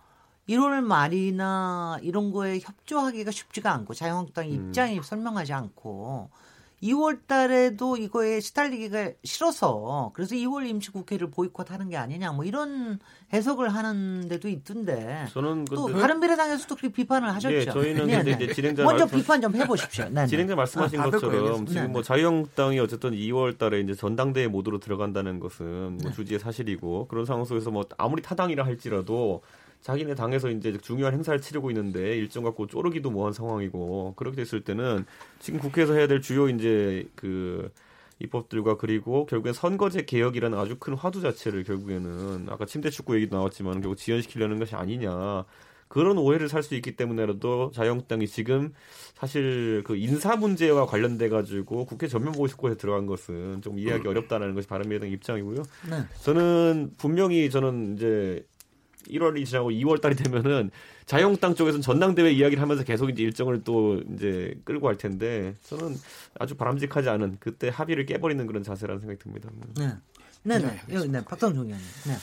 [0.49, 4.53] 1월 말이나 이런 거에 협조하기가 쉽지가 않고 자유한국당 음.
[4.53, 5.03] 입장이 음.
[5.03, 6.31] 설명하지 않고
[6.87, 12.99] 2월 달에도 이거에 시달리기가 싫어서 그래서 2월 임시국회를 보이콧하는 게 아니냐 뭐 이런
[13.33, 17.55] 해석을 하는 데도 있던데 저는 또 다른 비례당에서도 그렇게 비판을 하셨죠.
[17.55, 18.31] 네, 저희는 네, 네.
[18.33, 20.05] 이제 진행자 먼저 말씀, 비판 좀 해보십시오.
[20.07, 20.27] 네, 네.
[20.27, 25.99] 진행자 말씀하신 아, 것처럼 지금 뭐 자유한국당이 어쨌든 2월 달에 이제 전당대회 모드로 들어간다는 것은
[25.99, 29.43] 뭐 주지의 사실이고 그런 상황 속에서 뭐 아무리 타당이라 할지라도
[29.87, 35.07] 자기네 당에서 이제 중요한 행사를 치르고 있는데 일정 갖고 쪼르기도 뭐한 상황이고 그렇게 됐을 때는
[35.39, 37.71] 지금 국회에서 해야 될 주요 이제 그
[38.19, 43.75] 입법들과 그리고 결국엔 선거제 개혁이라는 아주 큰 화두 자체를 결국에는 아까 침대 축구 얘기도 나왔지만
[43.81, 45.45] 결국 지연시키려는 것이 아니냐
[45.87, 48.75] 그런 오해를 살 수 있기 때문에라도 자유한국당이 지금
[49.15, 54.67] 사실 그 인사 문제와 관련돼 가지고 국회 전면 보고식구에 들어간 것은 좀 이해하기 어렵다는 것이
[54.67, 55.63] 바른미래당 입장이고요.
[55.91, 55.97] 네.
[56.25, 58.45] 저는 분명히 저는 이제
[59.11, 60.71] 1월이 지나고 2월 달이 되면은
[61.07, 65.97] 자유한국당 쪽에서는 전당대회 이야기를 하면서 계속 이제 일정을 또 이제 끌고 갈 텐데 저는
[66.39, 69.49] 아주 바람직하지 않은 그때 합의를 깨버리는 그런 자세라는 생각이 듭니다.
[69.77, 69.93] 네.
[70.43, 70.81] 네, 네.
[70.89, 71.25] 네, 네.
[71.25, 71.87] 박성종 의원님.
[72.07, 72.15] 네.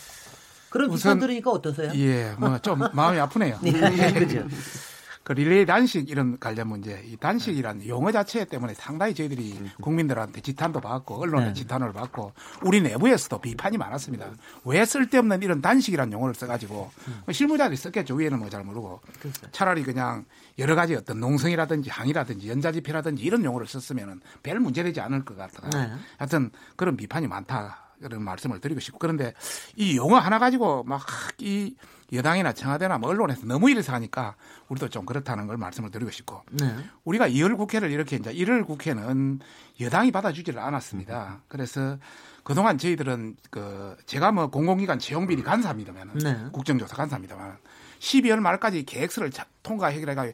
[0.69, 1.91] 그런 비판 들으니까 어떠세요?
[1.95, 3.59] 예, 뭐 좀 마음이 아프네요.
[3.63, 4.47] 네, 그죠.
[5.23, 7.87] 그 릴레이 단식 이런 관련 문제, 이 단식이란 네.
[7.87, 9.69] 용어 자체 때문에 상당히 저희들이 음.
[9.81, 11.53] 국민들한테 지탄도 받고 언론의 네.
[11.53, 14.27] 지탄을 받고 우리 내부에서도 비판이 많았습니다.
[14.65, 17.21] 왜 쓸데없는 이런 단식이란 용어를 써가지고 음.
[17.25, 18.15] 뭐 실무자들이 썼겠죠.
[18.15, 19.49] 위에는 뭐 잘 모르고 그렇죠.
[19.51, 20.25] 차라리 그냥
[20.59, 25.69] 여러 가지 어떤 농성이라든지 항이라든지 연자지표라든지 이런 용어를 썼으면 별 문제되지 않을 것 같다.
[25.69, 25.91] 네.
[26.17, 27.79] 하여튼 그런 비판이 많다.
[28.01, 29.33] 그런 말씀을 드리고 싶고 그런데
[29.77, 31.01] 이 용어 하나 가지고 막
[31.39, 31.75] 이
[32.11, 34.35] 여당이나 청와대나 뭐 언론에서 너무 일을 사니까
[34.73, 36.75] 우리도 좀 그렇다는 걸 말씀을 드리고 싶고 네.
[37.03, 39.39] 우리가 2월 국회를 이렇게 이제 1월 국회는
[39.79, 41.41] 여당이 받아주지를 않았습니다.
[41.47, 41.97] 그래서
[42.43, 46.45] 그동안 저희들은 그 제가 뭐 공공기관 채용비리 간사입니다만 네.
[46.51, 47.57] 국정조사 간사입니다만
[47.99, 50.31] 12월 말까지 계획서를 통과해결해가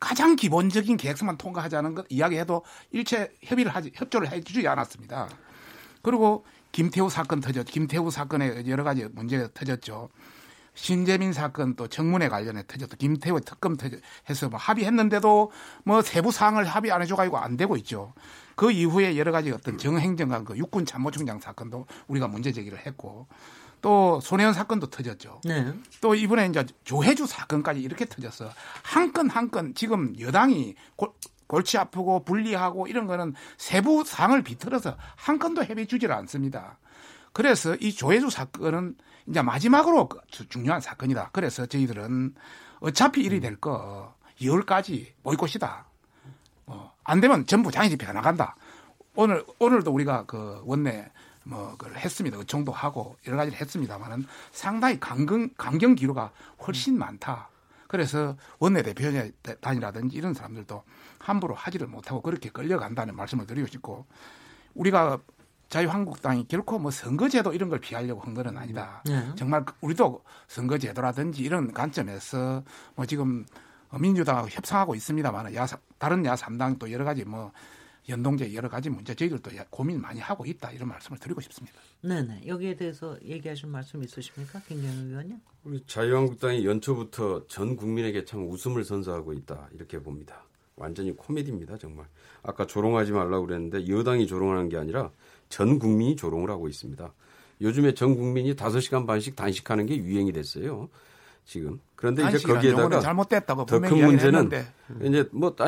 [0.00, 5.28] 가장 기본적인 계획서만 통과하자는 것 이야기해도 일체 협의를 하지 협조를 해주지 않았습니다.
[6.02, 10.08] 그리고 김태우 사건 터졌, 김태우 사건에 여러 가지 문제가 터졌죠.
[10.74, 15.50] 신재민 사건 또 정문에 관련해 터졌고 김태우 특검 터져서 뭐 합의했는데도
[15.84, 18.14] 뭐 세부 사항을 합의 안 해줘가지고 안 되고 있죠.
[18.56, 23.26] 그 이후에 여러 가지 어떤 정행정관 그 육군 참모총장 사건도 우리가 문제 제기를 했고
[23.82, 25.40] 또 손혜원 사건도 터졌죠.
[25.44, 25.72] 네.
[26.00, 28.50] 또 이번에 이제 조혜주 사건까지 이렇게 터졌어.
[28.82, 31.10] 한 건 한 건 지금 여당이 골,
[31.48, 36.78] 골치 아프고 불리하고 이런 거는 세부 사항을 비틀어서 한 건도 협의 주지를 않습니다.
[37.32, 38.94] 그래서 이 조혜주 사건은
[39.26, 41.30] 이제 마지막으로 그 중요한 사건이다.
[41.32, 42.34] 그래서 저희들은
[42.80, 45.84] 어차피 일이 될 거 2월까지 보이콧이다.
[46.66, 48.56] 어, 안 되면 전부 장애 집회가 나간다.
[49.14, 51.10] 오늘 오늘도 우리가 그 원내
[51.44, 52.36] 뭐 그걸 했습니다.
[52.38, 56.32] 의총도 하고 여러 가지를 했습니다만은 상당히 강경 강경 기류가
[56.66, 57.48] 훨씬 많다.
[57.88, 60.82] 그래서 원내 대표단이라든지 이런 사람들도
[61.18, 64.06] 함부로 하지를 못하고 그렇게 끌려간다는 말씀을 드리고 싶고
[64.74, 65.18] 우리가
[65.72, 69.02] 자유한국당이 결코 뭐 선거제도 이런 걸 피하려고 한 거는 아니다.
[69.06, 69.34] 네.
[69.36, 72.62] 정말 우리도 선거제도라든지 이런 관점에서
[72.94, 73.46] 뭐 지금
[73.98, 75.66] 민주당하고 협상하고 있습니다만 야
[75.96, 77.52] 다른 야 3당 또 여러 가지 뭐
[78.06, 81.78] 연동제 여러 가지 문제 저희들도 고민 많이 하고 있다 이런 말씀을 드리고 싶습니다.
[82.02, 85.38] 네네 여기에 대해서 얘기하실 말씀 있으십니까, 김경현 의원님?
[85.64, 90.44] 우리 자유한국당이 연초부터 전 국민에게 참 웃음을 선사하고 있다 이렇게 봅니다.
[90.76, 92.06] 완전히 코미디입니다 정말.
[92.42, 95.10] 아까 조롱하지 말라고 그랬는데 여당이 조롱하는 게 아니라
[95.52, 97.12] 전 국민이 조롱을 하고 있습니다.
[97.60, 100.88] 요즘에 전 국민이 5시간 반씩 단식하는 게 유행이 됐어요.
[101.44, 101.78] 지금.
[101.94, 103.00] 그런데 이제 거기에다가
[103.66, 104.66] 더 큰 문제는 했는데.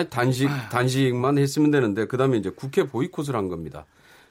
[0.09, 3.85] 단식 뭐 단식만 했으면 되는데 그다음에 이제 국회 보이콧을 한 겁니다.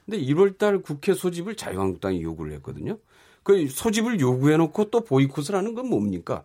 [0.06, 2.98] 근데 1월 달 국회 소집을 자유한국당이 요구를 했거든요.
[3.44, 6.44] 그 소집을 요구해 놓고 또 보이콧을 하는 건 뭡니까?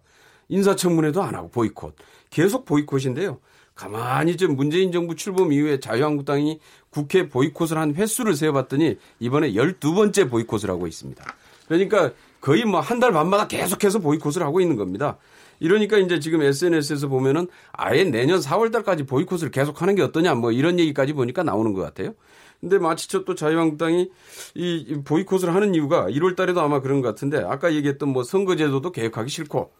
[0.49, 1.97] 인사청문회도 안 하고 보이콧.
[2.29, 3.39] 계속 보이콧인데요.
[3.79, 6.59] 가만히 좀 문재인 정부 출범 이후에 자유한국당이
[6.91, 11.25] 국회 보이콧을 한 횟수를 세어봤더니 이번에 12번째 보이콧을 하고 있습니다.
[11.69, 12.11] 그러니까
[12.41, 15.17] 거의 뭐 한 달 반마다 계속해서 보이콧을 하고 있는 겁니다.
[15.61, 20.51] 이러니까 이제 지금 SNS에서 보면은 아예 내년 4월 달까지 보이콧을 계속 하는 게 어떠냐 뭐
[20.51, 22.15] 이런 얘기까지 보니까 나오는 것 같아요.
[22.61, 24.11] 근데 마치 또 자유한국당이
[24.57, 29.31] 이 보이콧을 하는 이유가 1월 달에도 아마 그런 것 같은데 아까 얘기했던 뭐 선거제도도 개혁하기
[29.31, 29.71] 싫고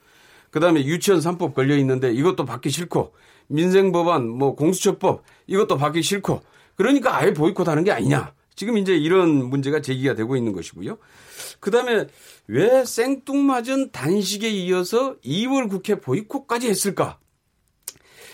[0.53, 3.13] 그다음에 유치원 3법 걸려 있는데 이것도 받기 싫고
[3.49, 6.43] 민생법안 뭐 공수처법 이것도 받기 싫고
[6.77, 8.33] 그러니까 아예 보이콧하는 게 아니냐.
[8.55, 10.99] 지금 이제 이런 문제가 제기가 되고 있는 것이고요.
[11.61, 12.07] 그다음에
[12.49, 17.19] 왜 생뚱맞은 단식에 이어서 2월 국회 보이콧까지 했을까?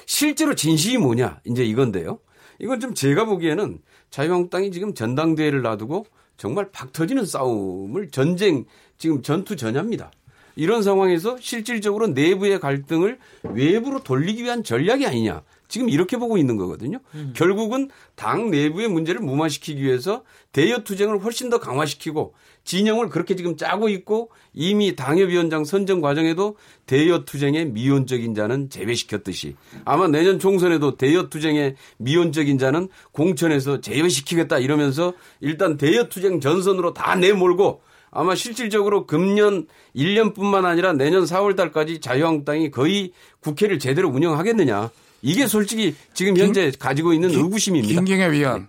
[0.06, 1.40] 실제로 진실이 뭐냐?
[1.44, 2.20] 이제 이건데요.
[2.58, 6.06] 이건 좀 제가 보기에는 자유한국당이 지금 전당대회를 놔두고
[6.36, 8.64] 정말 박 터지는 싸움을 전쟁
[8.96, 10.10] 지금 전투 전야입니다.
[10.56, 15.42] 이런 상황에서 실질적으로 내부의 갈등을 외부로 돌리기 위한 전략이 아니냐.
[15.66, 16.98] 지금 이렇게 보고 있는 거거든요.
[17.14, 17.32] 음.
[17.34, 22.34] 결국은 당 내부의 문제를 무마시키기 위해서 대여 투쟁을 훨씬 더 강화시키고
[22.64, 30.06] 진영을 그렇게 지금 짜고 있고 이미 당협위원장 선정 과정에도 대여 투쟁의 미온적인 자는 제외시켰듯이 아마
[30.06, 37.82] 내년 총선에도 대여 투쟁의 미온적인 자는 공천에서 제외시키겠다 이러면서 일단 대여 투쟁 전선으로 다 내몰고
[38.14, 44.90] 아마 실질적으로 금년 1년뿐만 아니라 내년 4월 달까지 자유한국당이 거의 국회를 제대로 운영하겠느냐.
[45.22, 47.94] 이게 솔직히 지금 현재 김, 가지고 있는 김, 의구심입니다.
[48.00, 48.68] 김경애 위원.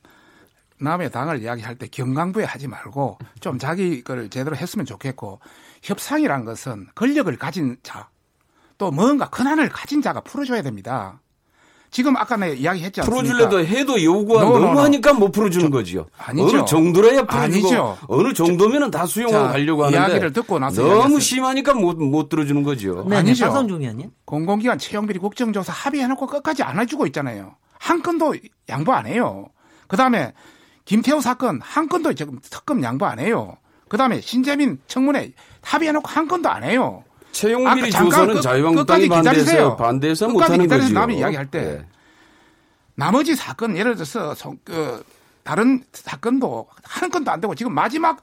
[0.79, 5.39] 남의 당을 이야기할 때 경강부에 하지 말고 좀 자기 걸 제대로 했으면 좋겠고
[5.83, 8.09] 협상이란 것은 권력을 가진 자
[8.77, 11.19] 또 뭔가 권한을 가진 자가 풀어줘야 됩니다.
[11.95, 13.23] 지금 아까 내 이야기했지 않습니까?
[13.23, 16.07] 풀어줄래도 해도 요구가 no, 너무 하니까 못 풀어주는 거지요.
[16.17, 16.57] 아니죠.
[16.57, 17.97] 어느 정도로야 풀어주고 아니죠.
[18.09, 21.19] 어느 정도면은 다 수용하고 자, 가려고 하는데 이야기를 듣고 나서 너무 이야기했어요.
[21.21, 23.05] 심하니까 못, 못 들어주는 거죠.
[23.07, 23.45] 네, 아니죠.
[23.45, 24.11] 박성중 의원님.
[24.25, 27.55] 공공기관 채용비리 국정조사 합의해놓고 끝까지 안 해주고 있잖아요.
[27.79, 28.35] 한 건도
[28.67, 29.45] 양보 안 해요.
[29.87, 30.33] 그다음에
[30.83, 33.55] 김태호 사건 한 건도 지금 특검 양보 안 해요.
[33.87, 35.31] 그다음에 신재민 청문회
[35.61, 37.04] 합의해놓고 한 건도 안 해요.
[37.35, 40.93] 채용비리 조사는 자유한국당이 반대해서 반대해서 못하는 거죠.
[40.93, 41.87] 남이 이야기할 때 네.
[42.95, 44.33] 나머지 사건 예를 들어서
[44.63, 45.03] 그
[45.43, 48.21] 다른 사건도 한 건도 안 되고 지금 마지막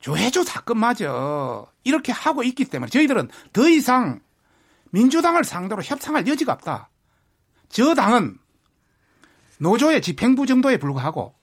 [0.00, 4.20] 조혜주 사건마저 이렇게 하고 있기 때문에 저희들은 더 이상
[4.90, 6.88] 민주당을 상대로 협상할 여지가 없다.
[7.68, 8.38] 저 당은
[9.58, 11.34] 노조의 집행부 정도에 불과하고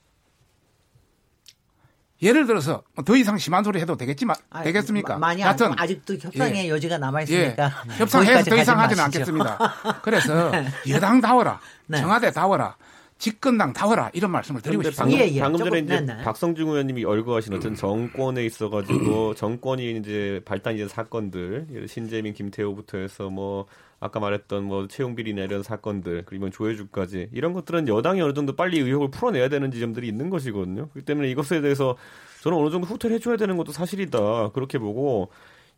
[2.21, 5.17] 예를 들어서 뭐더 이상 심한 소리 해도 되겠지만 아, 되겠습니까?
[5.17, 6.69] 많이 하여튼 아직도 협상의 예.
[6.69, 7.93] 여지가 남아 있으니까 예.
[7.97, 9.57] 협상해서 더 이상 하지는 않겠습니다.
[10.01, 10.67] 그래서 네.
[10.89, 11.99] 여당 다워라, 네.
[11.99, 12.75] 청와대 다워라.
[13.19, 15.17] 집권당 다워라 이런 말씀을 드리고 싶습니다.
[15.17, 15.41] 방금, 예, 예.
[15.41, 16.23] 방금 전에 이제 네네.
[16.23, 23.65] 박성중 의원님이 열거하신 어떤 정권에 있어가지고 정권이 이제 발단이 된 사건들 신재민, 김태호부터 해서 뭐
[23.99, 28.79] 아까 말했던 뭐 채용 비리나 이런 사건들 그리고 조회주까지 이런 것들은 여당이 어느 정도 빨리
[28.79, 30.87] 의혹을 풀어내야 되는 지점들이 있는 것이거든요.
[30.89, 31.97] 그렇기 때문에 이것에 대해서
[32.41, 35.29] 저는 어느 정도 후퇴를 해줘야 되는 것도 사실이다 그렇게 보고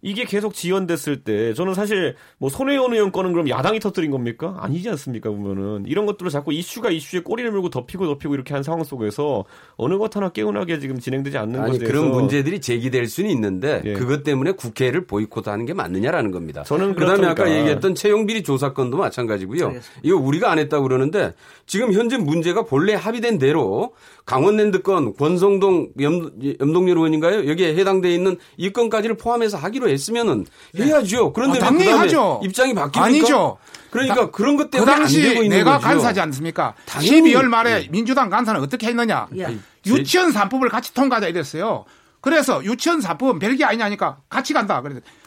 [0.02, 4.58] 이게 계속 지연됐을 때 저는 사실 뭐 손혜원 의원 거는 그럼 야당이 터뜨린 겁니까?
[4.60, 8.84] 아니지 않습니까 보면은 이런 것들을 자꾸 이슈가 이슈에 꼬리를 물고 덮이고 덮이고 이렇게 한 상황
[8.84, 9.46] 속에서
[9.76, 13.94] 어느 것 하나 깨운하게 지금 진행되지 않는 아니, 것에 그런 문제들이 제기될 수는 있는데 예.
[13.94, 16.64] 그것 때문에 국회를 보이콧하는 게 맞느냐라는 겁니다.
[16.64, 19.68] 저는 그다음에 아까 얘기했던 채용비리 조사건도 마찬가지고요.
[19.68, 20.02] 알겠습니다.
[20.04, 21.34] 이거 우리가 안 했다고 그러는데
[21.68, 23.94] 지금 현재 문제가 본래 합의된 대로
[24.26, 27.48] 강원랜드 건 권성동 염, 염동열 의원인가요?
[27.50, 30.86] 여기에 해당돼 있는 이 건까지를 포함해서 하기로 했으면은 네.
[30.86, 31.34] 해야죠.
[31.34, 32.42] 그런데 아, 당 하죠.
[32.44, 33.58] 입장이 바뀌니까 아니죠.
[33.90, 35.88] 그러니까 다, 그런 것 때문에 그 당시 내가 거죠.
[35.88, 36.74] 간사지 않습니까?
[36.86, 37.34] 당연히.
[37.34, 37.88] 12월 말에 네.
[37.90, 39.28] 민주당 간사는 어떻게 했느냐?
[39.38, 39.58] 예.
[39.86, 41.86] 유치원 3법을 같이 통과하자 이랬어요.
[42.22, 44.82] 그래서 유치원 3법은 별게 아니냐니까 같이 간다.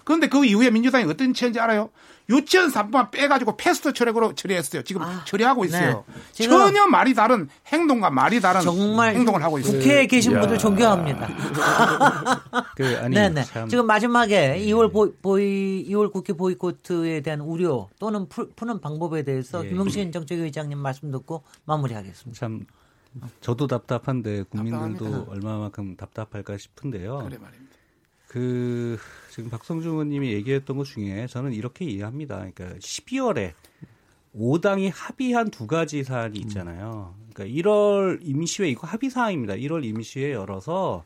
[0.05, 1.91] 그런데 그 이후에 민주당이 어떤 처인지 알아요?
[2.31, 4.83] 유치원 3법만 빼가지고 패스트 트랙으로 처리했어요.
[4.83, 6.05] 지금 아, 처리하고 있어요.
[6.37, 6.45] 네.
[6.45, 9.79] 전혀 말이 다른 행동과 말이 다른 정말 행동을 하고 있어요.
[9.79, 11.29] 국회에 계신 분들 존경합니다.
[12.77, 13.45] 그, 아니, 네네.
[13.45, 13.69] 참.
[13.69, 19.63] 지금 마지막에 2월 보, 보이 2월 국회 보이코트에 대한 우려 또는 푸, 푸는 방법에 대해서
[19.65, 19.69] 예.
[19.69, 22.39] 김용신 정책위의장님 말씀 듣고 마무리하겠습니다.
[22.39, 22.65] 참
[23.41, 25.33] 저도 답답한데 국민들도 답답합니다.
[25.33, 27.19] 얼마만큼 답답할까 싶은데요.
[27.25, 27.75] 그래 말입니다.
[28.29, 28.99] 그
[29.31, 32.37] 지금 박성중 의원님이 얘기했던 것 중에 저는 이렇게 이해합니다.
[32.37, 33.53] 그러니까 12월에
[34.37, 37.15] 5당이 합의한 두 가지 사안이 있잖아요.
[37.33, 39.55] 그러니까 1월 임시회 이거 합의 사항입니다.
[39.55, 41.05] 1월 임시회 열어서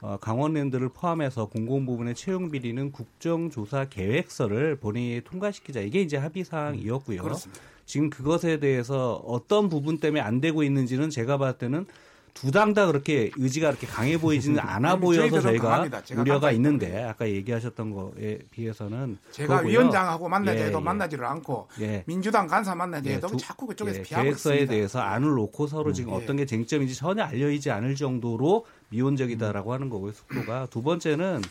[0.00, 7.22] 어, 강원랜드를 포함해서 공공 부분의 채용 비리는 국정조사 계획서를 본회의에 통과시키자 이게 이제 합의 사항이었고요.
[7.22, 7.52] 음,
[7.90, 11.86] 지금 그것에 대해서 어떤 부분 때문에 안 되고 있는지는 제가 봤을 때는
[12.32, 17.90] 두 당 다 그렇게 의지가 그렇게 강해 보이지는 않아 보여서 저희가 우려가 있는데 아까 얘기하셨던
[17.90, 19.72] 거에 비해서는 제가 그거고요.
[19.72, 20.84] 위원장하고 만나자 해도 예, 예.
[20.84, 22.04] 만나지를 않고 예.
[22.06, 24.70] 민주당 간사 만나자 해도 예, 자꾸 그쪽에서 예, 피하고 계획서에 있습니다.
[24.72, 29.88] 대해서 안을 놓고 서로 지금 음, 어떤 게 쟁점인지 전혀 알려지지 않을 정도로 미온적이다라고 하는
[29.90, 30.12] 거고요.
[30.12, 31.42] 속도가 두 번째는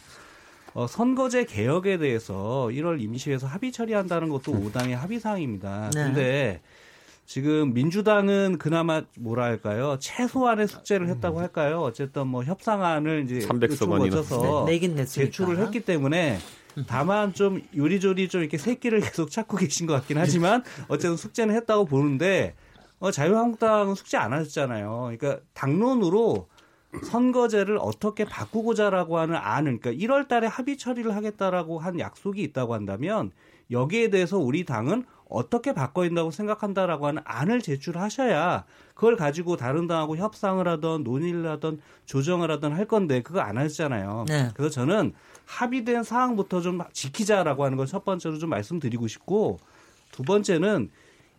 [0.80, 5.90] 어, 선거제 개혁에 대해서 1월 임시회에서 합의 처리한다는 것도 5당의 합의 사항입니다.
[5.94, 6.04] 네.
[6.06, 6.62] 근데
[7.26, 9.98] 지금 민주당은 그나마 뭐라 할까요?
[10.00, 11.82] 최소한의 숙제를 했다고 할까요?
[11.82, 16.40] 어쨌든 뭐 협상안을 이제 300석 거쳐서 네, 제출을 했기 때문에
[16.88, 21.86] 다만 좀 요리조리 좀 이렇게 새끼를 계속 찾고 계신 것 같긴 하지만 어쨌든 숙제는 했다고
[21.88, 22.56] 보는데
[23.00, 25.12] 어, 자유한국당은 숙제 안 하셨잖아요.
[25.18, 26.48] 그러니까 당론으로
[27.04, 33.32] 선거제를 어떻게 바꾸고자라고 하는 안을 그러니까 1월 달에 합의 처리를 하겠다라고 한 약속이 있다고 한다면
[33.72, 38.66] 여기에 대해서 우리 당은 어떻게 바꿔야 된다고 생각한다라고 하는 안을 제출하셔야
[38.96, 44.26] 그걸 가지고 다른 당하고 협상을 하던 논의를 하던 조정을 하던 할 건데 그거 안 하셨잖아요.
[44.28, 44.50] 네.
[44.56, 45.14] 그래서 저는
[45.46, 49.60] 합의된 사항부터 좀 지키자라고 하는 걸 첫 번째로 좀 말씀드리고 싶고
[50.12, 50.90] 두 번째는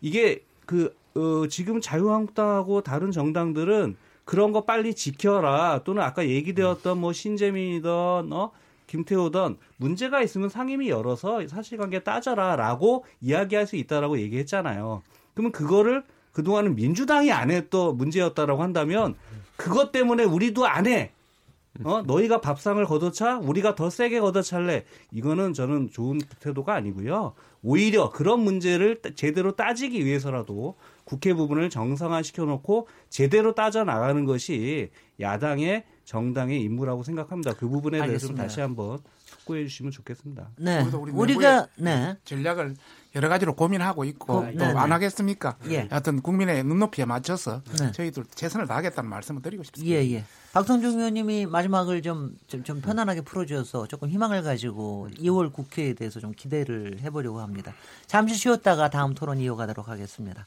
[0.01, 3.97] 이게 그 어, 지금 자유한국당하고 다른 정당들은
[4.31, 8.53] 그런 거 빨리 지켜라 또는 아까 얘기되었던 뭐 신재민이든 어
[8.87, 15.03] 김태호든 문제가 있으면 상임위 열어서 사실관계 따져라라고 이야기할 수 있다라고 얘기했잖아요.
[15.35, 19.17] 그러면 그거를 그동안은 민주당이 안 했던 문제였다라고 한다면
[19.57, 21.11] 그것 때문에 우리도 안 해.
[21.83, 28.41] 어 너희가 밥상을 걷어차 우리가 더 세게 걷어찰래 이거는 저는 좋은 태도가 아니고요 오히려 그런
[28.41, 30.77] 문제를 제대로 따지기 위해서라도
[31.11, 37.55] 국회 부분을 정상화시켜 놓고 제대로 따져 나가는 것이 야당의 정당의 임무라고 생각합니다.
[37.55, 40.51] 그 부분에 대해서 좀 다시 한번 숙고해 주시면 좋겠습니다.
[40.57, 40.87] 네.
[41.13, 42.17] 우리 가 네.
[42.25, 42.77] 전략을
[43.17, 44.93] 여러 가지로 고민하고 있고 네, 또안 네.
[44.93, 45.57] 하겠습니까?
[45.69, 45.89] 예.
[45.91, 47.91] 하여튼 국민의 눈높이에 맞춰서 네.
[47.91, 49.93] 저희들 최선을 다하겠다는 말씀을 드리고 싶습니다.
[49.93, 50.25] 예, 예.
[50.53, 56.33] 박성중 의원님이 마지막을 좀, 좀, 좀 편안하게 풀어주셔서 조금 희망을 가지고 2월 국회에 대해서 좀
[56.33, 57.73] 기대를 해보려고 합니다.
[58.07, 60.47] 잠시 쉬었다가 다음 토론 이어가도록 하겠습니다.